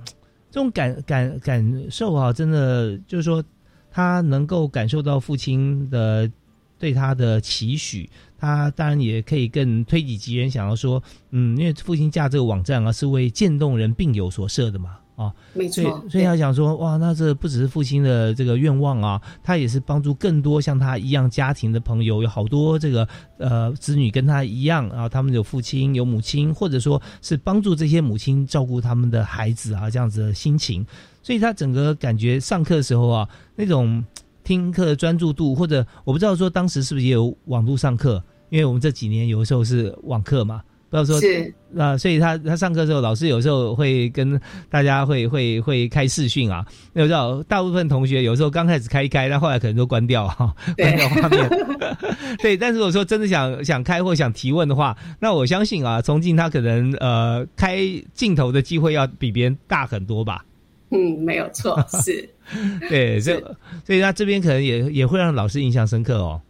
[0.51, 3.43] 这种感感感受啊，真的就是说，
[3.91, 6.31] 他能够感受到父亲的
[6.79, 8.09] 对他的期许。
[8.39, 23.07] 他当然也可以更推己及人，想要说，嗯，因为父亲架这个网站啊，是为渐冻人病友所设的嘛，啊，没错，所以他想说，哇，那这不只是父亲的这个愿望啊，他也是帮助更多像他一样家庭的朋友，有好多这个
[23.37, 30.87] 呃子女跟他一样啊，他们有父亲有母亲，或者说是帮助这些母亲照顾他们的孩子啊，这样子的心情，
[31.23, 34.03] 所以他整个感觉上课的时候啊，那种
[34.43, 38.23] 听课的专注度，或者我不知道说当时是不是也有网络上课。
[38.49, 46.67] 因为我们这几年有的时候是网课嘛，不要说是啊，所以他他上课的时候，老师有时候会跟大家会会会开视讯啊。
[46.95, 51.49] 我知道大部分同学有时候刚开始开一开，但后来可能都关掉哈，关掉画面。
[52.43, 57.79] 对，但是如果说真的想想开或想提问的话，那我相信啊，从进他可能呃开
[58.13, 60.45] 镜头的机会要比别人大很多吧。
[60.91, 62.29] 嗯，没有错，是。
[62.91, 63.45] 对，所以
[63.87, 66.43] 所以他这边可能也也会让老师印象深刻哦。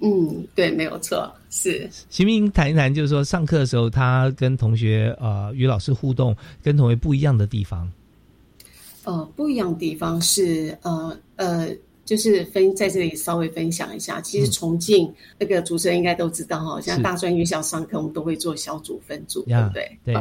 [0.00, 1.32] 嗯，对，没有错。
[1.50, 2.50] 是，行不行？
[2.52, 7.90] 谈一谈，就是说上课的时候，他跟同学呃与老师互动，跟同学不一样的地方。
[9.04, 11.68] 呃，不一样的地方是呃呃，
[12.08, 14.18] 就是分在这里稍微分享一下。
[14.18, 19.98] 其实重庆那个主持人应该都知道哈，像大专院校上课，我们都会做小组分组，对不对？
[20.06, 20.14] 对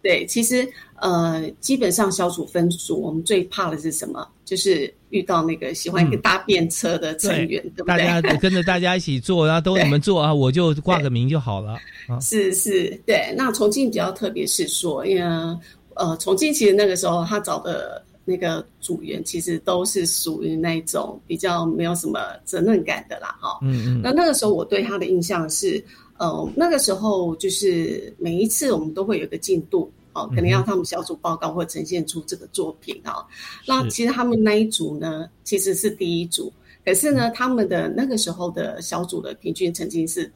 [0.00, 0.64] 对，其实
[1.00, 4.24] 呃，基本上小组分组，我们最怕的是什么？
[4.44, 7.86] 就是遇到那个喜欢搭便车的成员，对不对？
[7.86, 11.76] 大家跟着大家一起做，然后都 你们做啊，我就挂个名就好了。
[12.20, 13.34] 是是，对。
[13.36, 15.22] 那重庆比较特别是说，因为
[15.94, 23.58] 呃，重庆其实那个时候他找的那个组员，其实都是属于那种比较没有什么责任感的啦，哈。
[23.62, 24.00] 嗯嗯。
[24.02, 25.82] 那那个时候我对他的印象是，
[26.18, 29.90] 呃，那个时候就是每一次我们都会有个进度。
[30.14, 33.24] 哦，可能要他们小组报告或呈现出这个作品啊。
[33.66, 36.52] 那其实他们那一组呢，其实是第一组。
[36.84, 40.30] 可是呢，他们的那个时候的小组的平均成绩是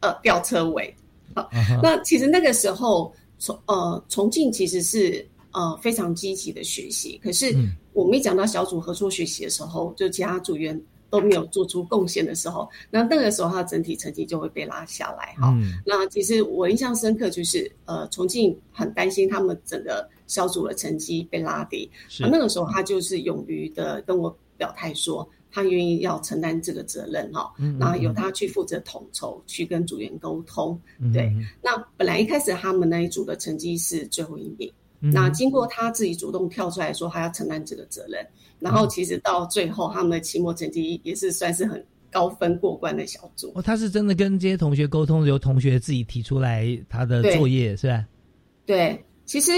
[0.00, 0.92] 呃吊车尾。
[1.32, 1.48] 好，
[1.80, 7.54] 那其实那个时候重呃重庆其实是呃非常积极的学习，可是
[7.92, 10.80] 我们一讲到小组合作学习的时候，就其他组员。
[11.10, 15.52] 都没有做出贡献的时候，那那个时候他整体成绩就会被拉下来哈。
[15.84, 21.90] 那其实我印象深刻就是，呃，重庆很担心他们整个小组的成绩被拉低，
[22.20, 27.52] 那个时候他就是勇于的跟我表态说，他愿意要承担这个责任哈。
[27.80, 30.80] 然后由他去负责统筹，去跟组员沟通。
[31.12, 38.26] 对，那本来一开始他们那一组的成绩是最后一名，那经过他自己主动跳出来说，他要承担这个责任。
[38.58, 43.50] 然后其实到最后，他们的期末成绩也是算是很高分过关的小组。
[43.54, 48.04] 哦，他是真的跟这些同学沟通，由同学自己提出来他的作业，是吧？
[48.66, 49.52] 对，其实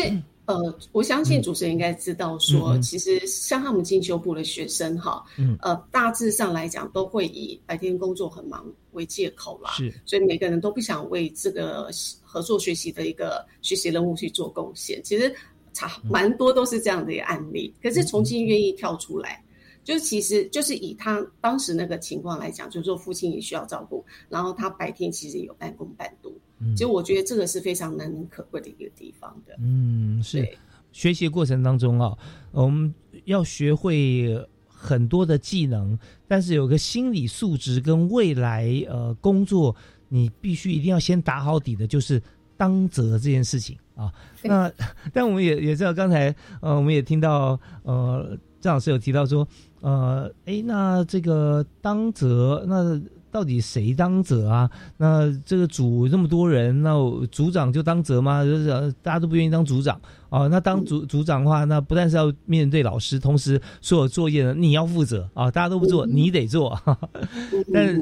[0.47, 5.57] 呃，我相信主持人应该知道，说其实像他们进修部的学生哈，嗯。
[5.63, 11.89] 呃，大致上来讲都会以白天工作很忙为借口啦，是，所以每个人都不想为这个
[12.23, 15.03] 合作学习的一个学习任务去做贡献。
[15.03, 15.35] 其实。
[15.75, 19.43] 差蛮多都是这样的一个案例，可是重庆愿意跳出来，
[19.83, 26.31] 就其实就是以他当时那个情况来讲，就是说父亲也需要照顾，然后他白天其实有半工半读，
[26.75, 29.55] 其实我觉得这个是非常难能可贵的一个地方的。
[29.59, 30.49] 嗯，是
[30.93, 32.17] 学习过程当中啊，
[32.51, 32.95] 我们
[33.25, 39.75] 要学会很多的技能，但是有个心理素质跟未来呃工作，
[40.09, 42.23] 你必须一定要先打好底的，就是
[42.57, 43.77] 当责这件事情。
[43.95, 44.73] 啊，那
[45.13, 49.47] 但我们也也知道，刚才呃，我们也听到呃，张老师有提到说，
[49.81, 52.99] 呃，哎，那这个当责，那
[53.33, 54.71] 到底谁当责啊？
[54.99, 56.93] 那这个组这么多人，那
[57.33, 58.45] 组长就当责吗？
[58.45, 58.69] 就是
[59.03, 60.47] 大家都不愿意当组长啊？
[60.49, 66.79] 那当组组长的话，那不但是要面对老师，同时所有作业呢，你要负责啊，大家都不做，你得做，
[67.73, 67.99] 但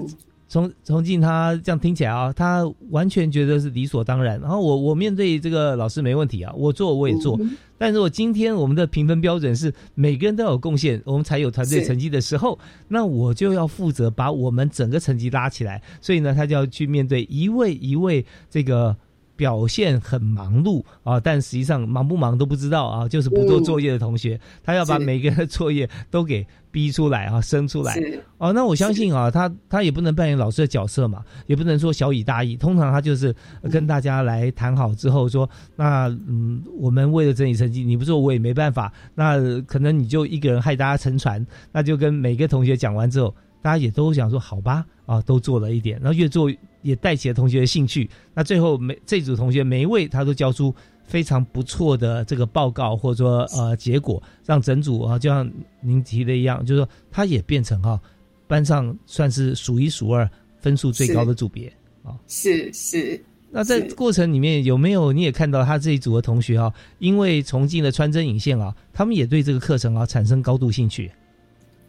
[0.50, 0.58] 是。
[0.60, 4.40] 从从进他这样听起来啊，他完全觉得是理所当然。
[4.40, 7.38] 然后我我面对这个老师没问题啊，我做我也做。
[7.78, 15.80] 但是我今天我们的评分标准是每个人都有贡献，我们才有团队成绩的时候，那我就要负责把我们整个成绩拉起来。
[16.00, 18.96] 所以呢，他就要去面对一位一位这个。
[19.40, 27.98] 表现很忙碌啊，但实际上忙不忙都不知道啊，就是不做作业的同学，他要把每个人的作业都给逼出来啊，生出来
[28.36, 28.52] 哦。
[28.52, 32.54] 那我相信啊，他他也不能扮演老师的角色嘛，也不能说小以大义。
[32.54, 33.34] 通常他就是
[33.70, 38.92] 跟大家来谈好之后说，那嗯，我们为了整理成绩，你不做我也没办法。
[39.14, 46.52] 那可能你就一个人害大家沉船，那就跟每个同学讲完之后，大家也都想说好吧啊，都做了一点，然后越做。
[46.82, 48.08] 也带起了同学的兴趣。
[48.34, 50.74] 那最后每这组同学每一位他都交出
[51.04, 55.50] 非常不错的这个报告，或者说呃结果，让整组啊就像
[55.80, 58.00] 您提的一样，就是说他也变成哈
[58.46, 60.28] 班上算是数一数二
[60.58, 61.72] 分数最高的组别
[62.02, 62.16] 啊。
[62.28, 63.22] 是是。
[63.52, 71.10] 那在过程里面有没有你也看到他这一组的同学啊，因为重庆的穿针引线啊，他们也对这个课程啊产生高度兴趣？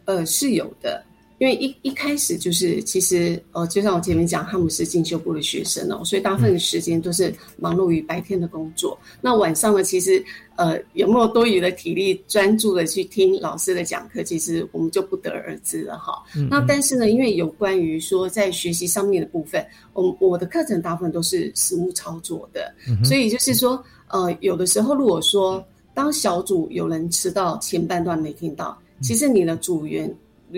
[0.06, 1.00] 呃，是有的。
[1.42, 8.96] 因为一一开始就是，其实呃，就像我前面讲，他们是进修部的学生哦，所以大部分的时间都是忙碌于白天的工作。
[9.20, 10.24] 那晚上呢，其实
[10.54, 16.22] 呃，有没有多余的体力专注的去听老师的讲课，其实我们就不得而知了哈。
[16.48, 22.72] 那但是呢，因为有关于说在学习上面的部分，我我的课程大部分都是实物操作的，
[23.04, 25.60] 所以就是说，呃，有的时候如果说
[25.92, 30.08] 当小组有人迟到前半段没听到，其实你的组员。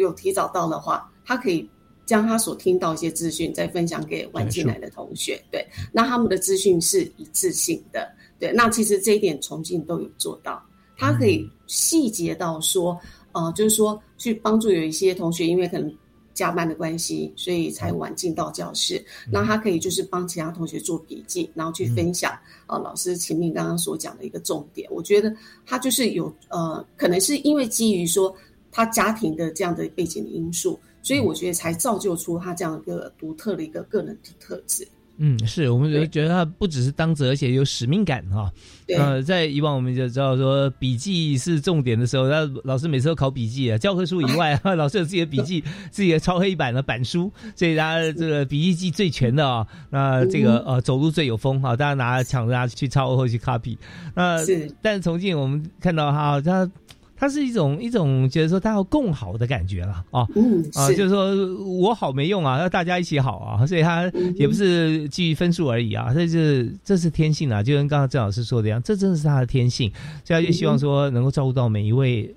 [0.00, 1.68] 有提早到的话，他可以
[2.06, 5.42] 将他所听到一些资讯再分享给晚进来的同学。
[5.50, 8.10] 对，那他们的资讯是一致性的。
[8.38, 10.62] 对，那其实这一点重庆都有做到。
[10.98, 12.98] 他可以细节到说，
[13.32, 15.92] 呃，就是说去帮助有一些同学，因为可能
[16.34, 19.02] 加班的关系，所以才晚进到教室。
[19.30, 24.86] 那他可以就是帮其他同学做笔记，然后去分享呃，老师前面刚刚所讲的一个重点。
[24.92, 25.34] 我觉得
[25.64, 28.34] 他就是有呃，可能是因为基于说。
[28.74, 34.86] 他家庭的这样的背景的因素，所以我觉得才造就出他这样一个独特的一个个人的特质。
[35.16, 38.50] 嗯，是我们觉得他不只是当责，而且有使命感哈。
[38.98, 45.62] 呃，在以往我们就知道说笔记是重点的时候，那老师每次都考笔记啊，教科书以外， 老师有自己的笔记，
[45.92, 49.64] 自己的抄黑板的板书，所以他这个笔记记最全的啊。
[49.88, 53.78] 那这个呃，走路最有风哈，大家拿抢着拿去抄或去 copy。
[54.16, 56.68] 那是，但是重庆我们看到哈，他。
[57.16, 60.26] 它是一种一种觉得说他要共好的感觉了啊，
[60.74, 61.34] 啊，就是说
[61.64, 69.90] 我好没用啊，要大家一起好啊，所以他也不是基于分数而已啊，这是这是天性啊，就跟刚刚郑老师说的一样，这真的是他的天性，
[70.24, 72.34] 所以他就希望说能够照顾到每一位。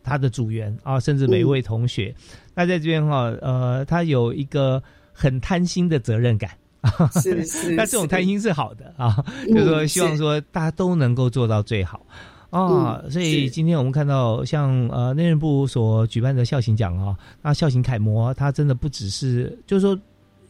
[0.00, 2.14] 他的组员啊，甚至每一位同学。
[2.54, 4.82] 那在这边哈，呃，他有一个
[5.12, 6.50] 很贪心的责任感。
[7.20, 12.06] 是 是，那这种贪心是好的啊，就是说希望说大家都能够做到最好
[12.50, 13.02] 啊。
[13.10, 19.98] 所以今天我们看到像呃内政部所举办的孝行奖啊，那孝行楷模，它真的不只是就是说。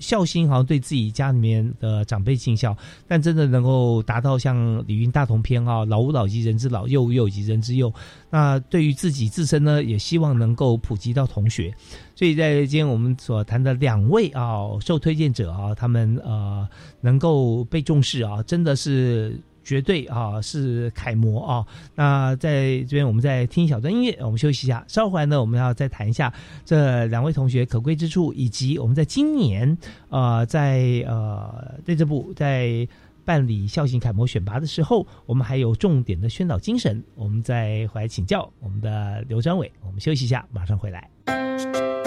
[0.00, 2.72] 孝心好像对自己家里面的长辈尽孝，
[3.08, 7.92] 但真的能够达到像《礼运大同篇》啊，“老吾老及人之老，幼吾幼及人之幼”。
[8.30, 11.74] 那对于自己自身呢，也希望能够普及到同学。
[12.14, 16.64] 所以在今天我们所谈的两位啊，受推荐者啊，他们呃
[17.00, 19.36] 能够被重视啊，真的是。
[19.68, 21.66] 绝对啊是楷模啊！
[21.94, 24.82] 那在这边我们再听一小段音乐，我们休息一下。
[24.88, 26.32] 稍后呢，我们要再谈一下
[26.64, 29.76] 这两位同学可贵之处，以及我们在今年
[30.08, 32.88] 呃在呃内政部在
[33.26, 37.04] 办理孝行楷模选拔的时候，我们还有重点的宣导精神。
[37.14, 39.70] 我们再回来请教我们的刘专伟。
[39.84, 41.97] 我们休息一下，马上回来。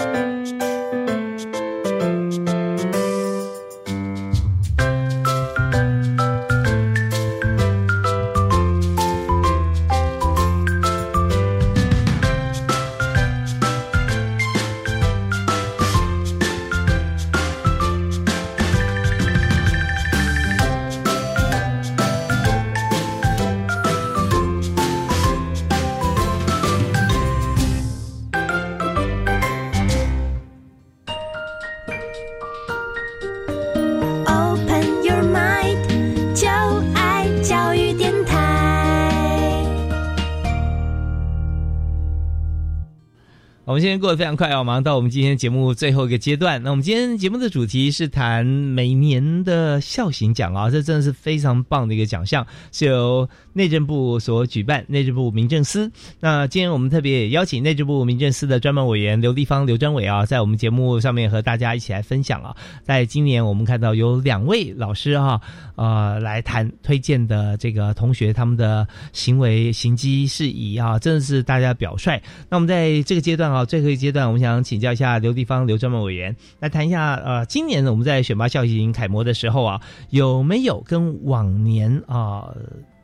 [43.72, 46.62] 我们今天过得非常快啊，马上到我们今天节目最后一个阶段。
[46.62, 55.90] 那我们今天节目的主题是谈每年的孝行奖啊，这真的是非常棒的一个奖项，是由内政部所举办，内政部民政司。
[56.20, 62.54] 那今天我们特别邀请内政部民政司的专门委员刘立方、刘专伟啊，在我们节目上面和大家一起来分享啊。
[62.82, 65.40] 在今年我们看到有两位老师哈，
[65.76, 72.20] 呃，来谈推荐的这个同学他们的行为行迹事宜啊，真的是大家表率。
[72.48, 73.64] 那我们在这个阶段啊。
[73.72, 79.80] 最后一阶段，我们想请教一下刘地方刘专门委员来谈一下，呃，今年呢我们在选拔校型楷模的时候啊，
[80.10, 82.54] 有没有跟往年啊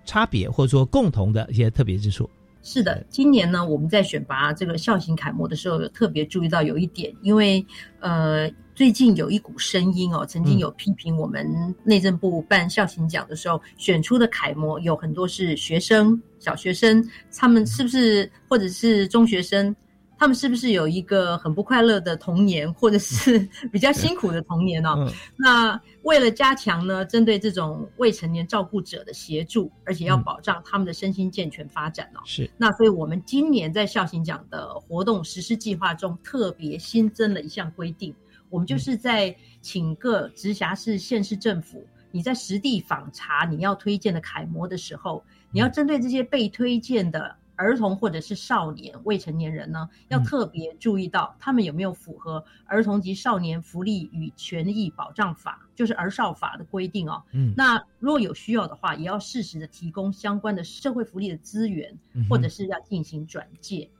[0.08, 2.28] 差别，或者说共同的一些特别之处？
[2.62, 7.64] 是的，今年呢我们在选拔这个校型楷模的时候，有特别注意到有一点，因为
[8.00, 11.46] 呃最近有一股声音哦，曾经有批评我们
[11.84, 17.06] 内政部办校型奖的时候选出的楷模有很多是学生、小学生，
[17.36, 19.74] 他们是不是或者是中学生？
[20.18, 23.38] 他们是不是有一个很不快乐的童年，或者是
[23.70, 24.90] 比较辛苦的童年呢？
[25.36, 32.20] 那为了加强呢，针对这种未成年照顾者的协助，而且要保障他们的身心健全发展哦。
[32.24, 32.50] 是。
[32.56, 38.12] 那所以我们今年在孝行奖的活动实施计划中，特别新增了一项规定，
[38.50, 47.36] 我们就是在请各直辖市、县市政府，你在实地访查你要推荐的楷模的时候，你要针对这些被推荐的。
[47.58, 57.20] 儿童或者是少年、未成年人呢，要特别注意到他们有没有符合《儿童及少年福利与权益保障法》，就是儿少法的规定哦。
[57.32, 61.92] 嗯，那如果有需要的话，也要适时的提供相关的社会福利的资源，
[62.30, 63.90] 或者是要进行转介。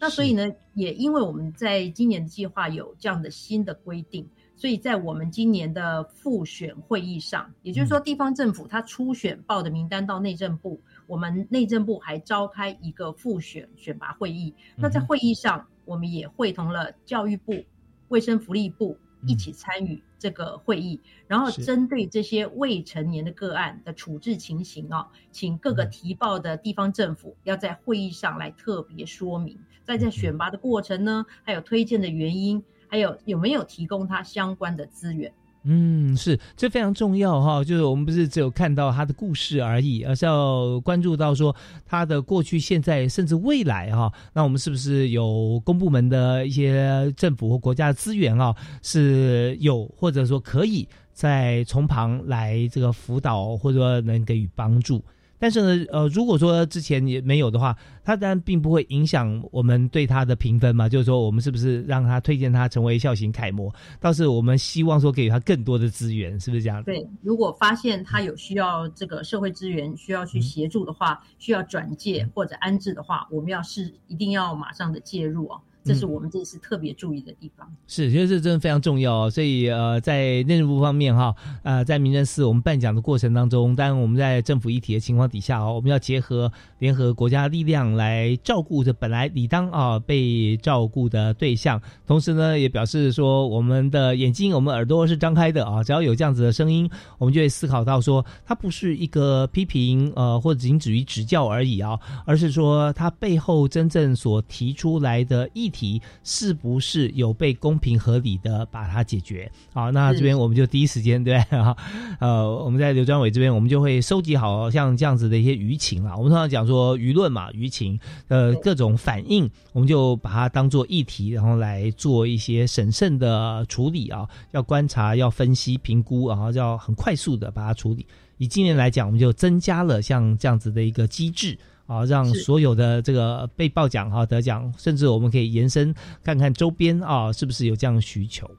[0.00, 10.80] 那所以呢，也因为我们在今年的计划有这样的新的规定，所以在我们今年的复选会议上，也就是说地方政府他初选报的名单到内政部。
[11.06, 17.64] 我们内政部还召开一个复选选拔会议，那在会议上，我们也会同了教育部、
[18.08, 35.32] 卫生福利部一起参与这个会议，然后针对这些未成年的个案的处置情形哦，请各个提报的地方政府要在会议上来特别说明，在这选拔的过程呢，还有推荐的原因，还有有没有提供他相关的资源。
[35.66, 37.64] 嗯，是，这非常重要哈。
[37.64, 41.56] 就是我们不是只有看到他的故事而已，而是要关注到说
[41.86, 44.12] 他的过去、现在甚至未来哈。
[44.34, 48.54] 那我们是不是有公部门的一些政府或国家的资源啊？
[48.82, 55.02] 是有，或者说可以在从旁来这个辅导，或者说能给予帮助。
[55.38, 60.88] 但是呢，呃，如果说之前也没有的话，它当然并不会影响我们对他的评分嘛。
[60.88, 63.74] 就是说，我们是不是让他推荐他成为孝行楷模？
[64.00, 66.82] 倒是我们希望说给予他更多的资源，是不是这样？
[66.84, 75.60] 对，如果发现他有需要这个社会资源需要去协助的话，需要转介或者安置的话，我们要是一定要马上的介入哦。
[75.84, 77.70] 这是我们这次特别注意的地方。
[77.86, 79.28] 是，其实这真的非常重要。
[79.28, 109.50] 所以呃，在内政部方面哈，呃，在民政司我们办讲的过程当中，当然我们在政府一体的情况底下哦，我们要结合联合国家力量来照顾这本来理当啊被照顾的对象，同时呢，也表示说我们的眼睛、我们耳朵是张开的啊，只要有这样子的声音，我们就会思考到说，它不是一个批评呃，或者仅止于指教而已啊，而是说它背后真正所提出来的议题是不是有被公平合理的把它解决？
[109.72, 111.76] 好，那这边我们就第一时间对啊，
[112.20, 117.98] 呃，我们在刘专伟这边，我们就会收集好像这样子的一些舆情啊，我们通常讲说舆论嘛，舆情
[118.28, 128.06] 呃各种反应，我们就把它当做议题，然后来做一些审慎的处理啊，要观察、要分析、评估，然后要很快速的把它处理。
[128.38, 131.56] 以今年来讲，我们就增加了像这样子的一个机制
[131.86, 138.50] 啊，让所有的这个被报奖哈得奖，甚至我们可以延伸看看周边啊是不是有这样的需求。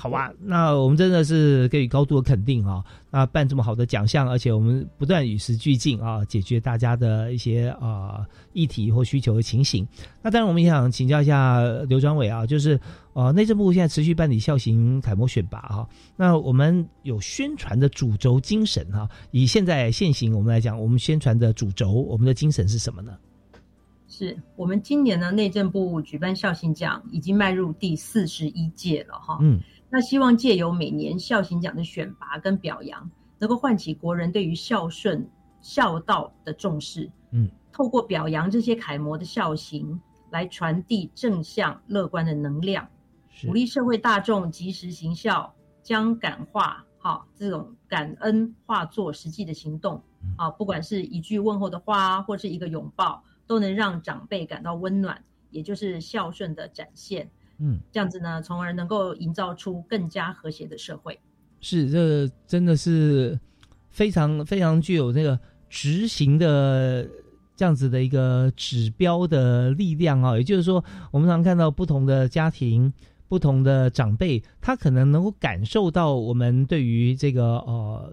[0.00, 2.82] 好吧，那我们真的是给予高度的肯定啊！
[3.10, 9.86] 那办这么好的奖项，而且我们不断与时俱进啊，解决大家的一些啊议题或需求的情形。
[10.22, 12.80] 那当然，我们也想请教一下刘专委啊，就是
[13.12, 15.86] 呃，内政部现在持续办理校型楷模选拔哈，
[16.16, 23.12] 那我们有宣传的主轴精神哈，以现在现行我们来讲，我们宣传的主轴，我们的精神是什么呢？
[24.08, 29.36] 是我们今年呢，内政部举办校型奖已经迈入第四十一届了哈。
[29.42, 29.60] 嗯。
[29.90, 35.28] 那希望借由每年孝行奖的选拔跟表扬，能够唤起国人对于孝顺、
[35.60, 37.10] 孝道的重视。
[37.32, 42.88] 嗯，透过表扬这些楷模的孝行，来传递正向乐观的能量，
[43.44, 50.00] 鼓励社会大众及时行孝，将感化哈这种感恩化作实际的行动。
[50.36, 57.28] 啊，不管是一句问候的话，或是一个拥抱，都能让长辈感到温暖，也就是孝顺的展现。
[57.60, 61.18] 嗯，这样子呢，从而能够营造出更加和谐的社会。
[61.60, 63.38] 是，这真的是
[63.90, 65.38] 非常非常具有那个
[65.68, 67.06] 执行的
[67.54, 70.36] 这样子的一个指标的力量啊。
[70.36, 72.92] 也就是说，我们常看到不同的家庭、
[73.28, 78.12] 不同的长辈，他可能能够感受到我们对于这个呃。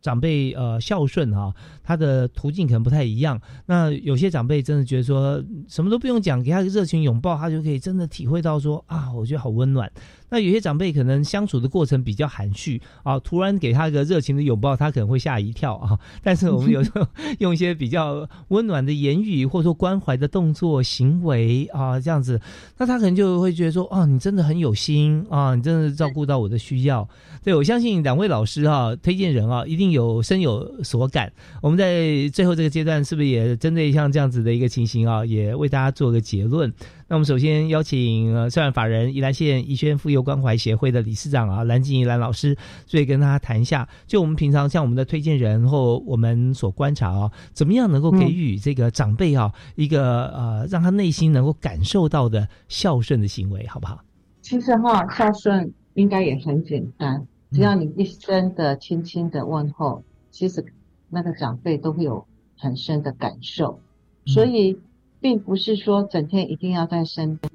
[0.00, 3.40] 长辈呃孝顺哈，他的途径可能不太一样。
[3.66, 9.90] 那有些长辈真的觉得说什么都不用讲，给他个热情拥抱，他就可以真的体会到说啊，我觉得好温暖。
[10.30, 15.98] 那有些长辈可能相处的过程比较含蓄啊，突然给他一个热情的拥抱，他可能会吓一跳啊。
[16.22, 17.06] 但是我们有时候
[17.38, 22.40] 用一些比较温暖的言语，或者说关怀的动作行为啊，这样子，
[22.78, 27.08] 那他可能就会觉得说，哦，你真的很有心啊，你真的照顾到我的需要。
[27.42, 31.32] 对我相信两位老师哈，推荐人啊，一定有深有所感。
[31.60, 36.72] 我们在最后这个阶段，是不是也针对像这样子的一个情形啊，也为大家做个结论？
[37.10, 42.56] 那我们首先邀请呃，社法人宜兰县宜轩妇幼关怀协会的理事长啊，蓝静怡蓝老师，
[42.86, 53.98] 所以跟大家谈一下，就我们平常像我们的推荐人或我们所观察啊，怎么样能够给予这个长辈啊一个呃，让他内心能够感受到的孝顺的行为，好不好？
[54.40, 60.64] 其实哈，孝顺应该也很简单，只要你一声的轻轻的问候，其实
[61.08, 62.24] 那个长辈都会有
[62.56, 63.80] 很深的感受，
[64.26, 64.78] 所以。
[65.20, 67.52] 并不是说整天一定要在身边。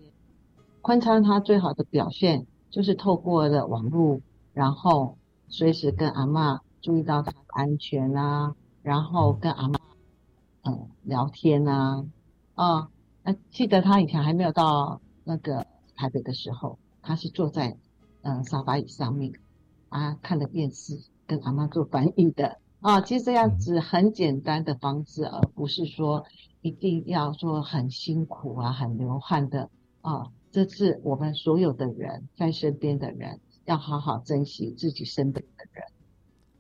[0.82, 4.22] 昆昌他最好的表现就是透过了网络，
[4.54, 9.80] 然后随时跟阿妈注意到他的安全啊，然后跟阿妈
[10.64, 12.06] 嗯聊天啊
[12.54, 12.90] 啊。
[13.24, 17.78] 那记得他以前还没有到那个台北的时候，他是坐在
[18.22, 19.34] 嗯沙发椅上面
[19.90, 23.02] 啊看着电视跟阿妈做翻译的啊。
[23.02, 26.26] 其实这样子很简单的方式，而不是说。
[26.66, 29.70] 一定要说很辛苦啊，很流汗的
[30.02, 30.26] 啊！
[30.52, 35.84] 这是我们所有的人在身边的人要好好珍惜自己身边的人。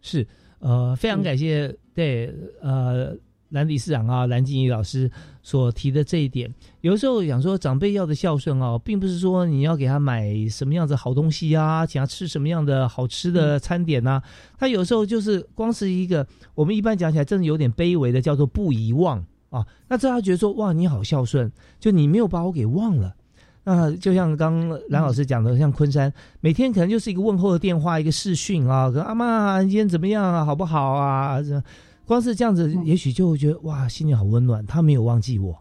[0.01, 0.27] 是，
[0.59, 2.31] 呃，非常感谢对
[2.61, 3.17] 呃
[3.49, 5.09] 兰理事长啊，蓝静怡老师
[5.41, 6.53] 所提的这一点。
[6.81, 14.21] 有的时候想说长辈要的孝顺哦，并不是说你要给他买什么样子好东西啊，请他吃什么样的好吃的餐点呐。
[14.55, 19.25] 他有时候就是光是一个我们一般讲起来真的有点卑微的，叫做不遗忘。
[19.55, 21.49] 啊，那这他觉得说哇，你好孝顺，
[21.79, 23.15] 就你没有把我给忘了。
[23.63, 31.41] 那就像刚蓝老师讲的，像昆山每天可能就是一个问候的电话，一个视讯啊，跟阿妈今天怎么样啊，好不好啊？
[31.41, 31.63] 这
[32.05, 35.57] 光是这样子，也许就会觉得哇，心里好温暖，他没有忘记我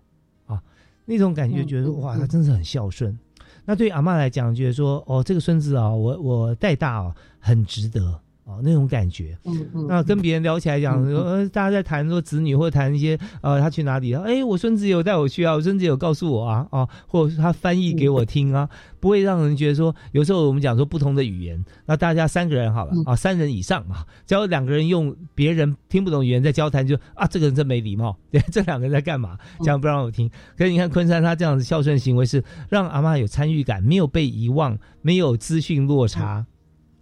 [0.47, 0.61] 啊，
[1.07, 3.16] 那种感觉觉得哇，他真是很孝顺。
[3.64, 9.36] 那对阿妈来讲，觉得说哦，这个孙子啊，我我带大啊，很值得哦，那种感觉。
[9.45, 9.86] 嗯嗯。
[9.88, 14.14] 那跟别人聊起来讲，呃，大家在谈说子女或者谈一些呃，他去哪里？
[14.14, 18.68] 哎，我孙子有带我去啊，我孙子有告诉我啊，哦，或者他翻译给我听啊，
[19.01, 29.38] 不会让人觉得说，有时候我们讲说不同的语言，那大家三个人好了啊，三人以上啊，只要两个人用别人听不懂语言在交谈，就啊，这个人真没礼貌，对， 这两个人在干嘛？
[29.61, 30.30] 这样不让我听。
[30.59, 36.45] 可是你看昆山他这样子孝顺行为是让阿妈有参与感，没有被遗忘，没有资讯落差，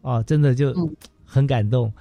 [0.02, 0.72] 啊，真的就
[1.32, 1.92] 很感动。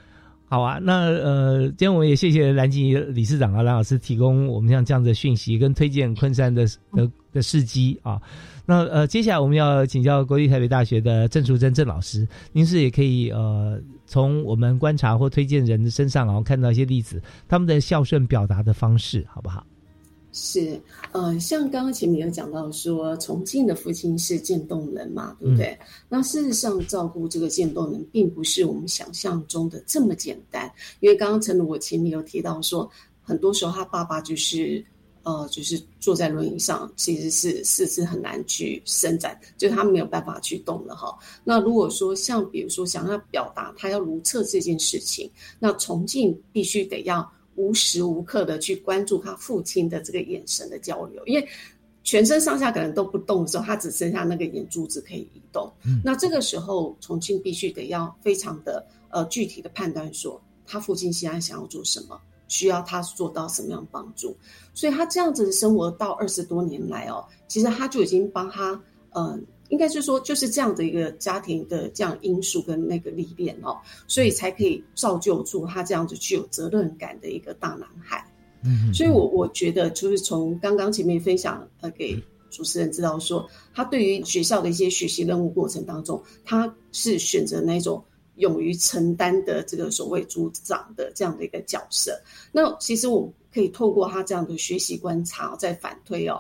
[0.46, 8.22] 好啊，那呃，今天我们也谢谢蓝静怡理事长啊，蓝老师提供我们像这样的讯息跟推荐昆山的的的事迹啊。
[8.66, 19.66] 那呃，接下来我们要请教国立台北大学的郑淑珍郑老师，您是也可以呃，从我们观察或推荐人的身上啊，看到一些例子，他们的孝顺表达的方式，好不好？
[20.34, 20.80] 是，
[21.12, 25.78] 呃，像刚刚前面有讲到说，重庆的父亲是渐冻人嘛，对不对？
[26.08, 30.72] 那事实上，照顾这个渐冻人，并不是我们想象中的这么简单。
[31.02, 32.90] 因为刚刚陈如我前面有提到说，
[33.22, 34.82] 很多时候他爸爸就是，
[35.24, 41.14] 呃，就是坐在轮椅上，其实是四肢很难去伸展，就是他没有办法去动了哈。
[41.44, 45.30] 那如果说像比如说想要表达他要如厕这件事情，
[45.60, 47.30] 那重庆必须得要。
[47.56, 51.48] 无时无刻的去关注他父亲的这个眼神的交流，因为
[52.04, 55.72] 全身上下可能都不动的时候，他只剩下那个眼珠子可以移动。
[56.04, 64.36] 那这个时候，重庆必须得要非常的呃具体的判断说，他父亲现在想要做什么，需要他做到什么样帮助。
[64.74, 68.82] 所以他这样子的生活到二十多年来哦，其实他就已经帮他
[69.12, 69.46] 嗯。
[69.72, 78.24] 应该是说，就是这样的一个家庭的这样因素跟那个历练哦，所以才可以造就出他这样子具有责任感的一个大男孩。
[78.64, 88.04] 嗯，所以我我觉得就是从刚刚前面分享呃给主持人知道说，他对于学校的一些学习任务过程当中，他是选择那种
[88.36, 92.12] 勇于承担的这个所谓组长的这样的一个角色。
[92.52, 96.40] 那其实我可以透过他这样的学习观察，再反推哦。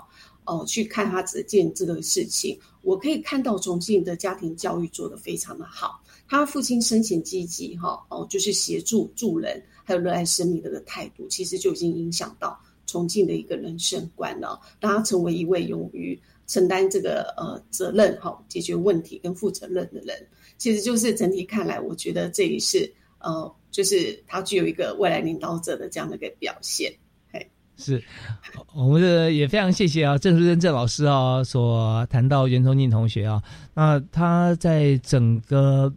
[0.51, 6.03] 哦，去看他这件这个事情，我可以看到重庆的家庭教育做得非常的好。
[6.27, 20.27] 他父亲生前积极哈，哦，就是协助助人，还有热爱生命的个态度，其实就已经影响到重庆的一个人生观了，让他成为一位勇于承担这个呃责任哈，解决问题跟负责任的人。
[20.57, 26.93] 其实就是整体看来，我觉得这里是呃，就是他具有一个未来领导者的这样的一个表现。
[27.77, 28.03] 是，
[28.75, 33.41] 我们的也非常谢谢啊，郑淑珍郑老师啊，所谈到袁崇进同学啊，
[33.73, 35.91] 那他在整个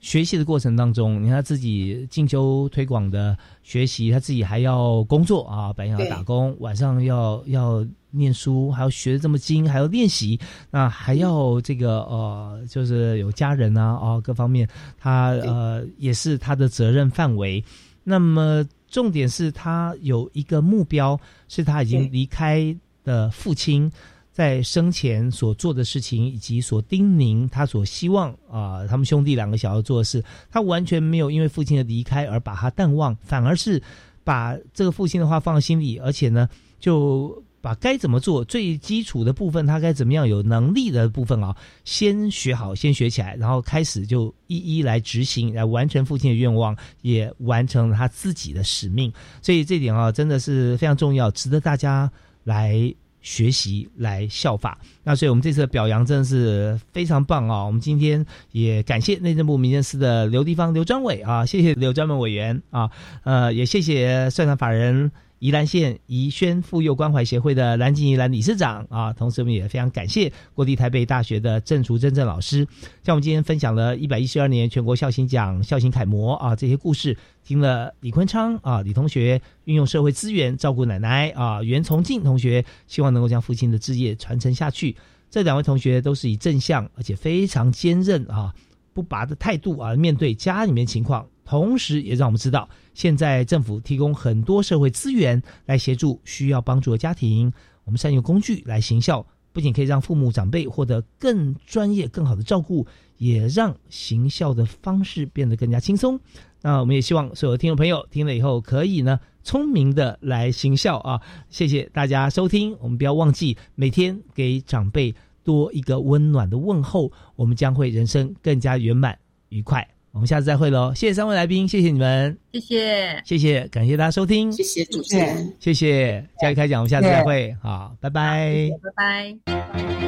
[0.00, 10.40] 学习的过程当中，你看他自己进修推广的学习，他自己还要工作啊，白天要打工，晚上要要念书，还要学的这么精，还要练习，
[10.72, 14.68] 那还要这个呃，就是有家人啊，啊，各方面，
[14.98, 17.62] 他呃也是他的责任范围，
[18.02, 18.66] 那么。
[18.88, 21.18] 重点是他有一个目标，
[21.48, 23.90] 是他已经离开的父亲
[24.32, 33.82] 在生前所做的事情，以及所叮咛他所希望啊，他们兄弟两个想要做的事，他完全没有因为父亲的离开而把他淡忘，反而是
[34.24, 37.42] 把这个父亲的话放在心里，而且呢，就。
[37.66, 41.52] 把该怎么做最基础的部分，他该怎么样有能力的部分啊，
[41.84, 49.12] 先学好，先学起来，然后开始就一一来执行，来完成父亲的愿望，也完成了他自己的使命。
[49.42, 52.08] 所以这点啊，真的是非常重要，值得大家
[52.44, 54.78] 来学习、来效法。
[55.02, 57.64] 那所以我们这次的表扬真的是非常棒啊！
[57.64, 62.88] 我们今天也感谢内政部民政司的刘地方刘专委啊，谢谢刘专门委员啊，
[63.24, 65.10] 呃，也谢谢社团法人。
[65.38, 72.66] 宜兰县宜轩妇幼关怀协会的蓝静怡兰理事长啊，同时我们也非常感谢国立台北大学的郑淑珍郑老师，
[73.02, 77.14] 像我们今天分享了一百一十二年全国孝心奖孝心楷模啊这些故事，
[77.44, 84.96] 听了李坤昌啊李同学运用社会资源照顾奶奶啊袁崇敬同学希望能够将父亲的志业传承下去，
[85.30, 88.54] 这两位同学都是以正向而且非常坚韧啊
[88.94, 91.26] 不拔的态度啊面对家里面情况。
[91.46, 97.52] 同时，也让我们知道，现在政府提供很多社会资源来协助需要帮助的家庭。
[97.84, 102.84] 我们善用工具来行孝，不仅可以让父母长辈获得更专业、更好的照顾，
[103.16, 106.20] 也让行孝的方式变得更加轻松。
[106.62, 111.22] 那我们也希望所有听众朋友听了以后，可以呢聪明的来行孝啊！
[111.48, 119.16] 谢谢大家收听，我们不要忘记每天给长辈多一个温暖的问候，我们将会人生更加圆满
[119.50, 119.95] 愉快。
[120.16, 120.94] 我们下次再会喽！
[120.94, 130.05] 谢谢三位来宾，谢谢你们，谢谢，谢谢，感谢大家收听，谢谢主持人，谢谢，加油开讲，我们下次再会，好，拜拜，拜拜。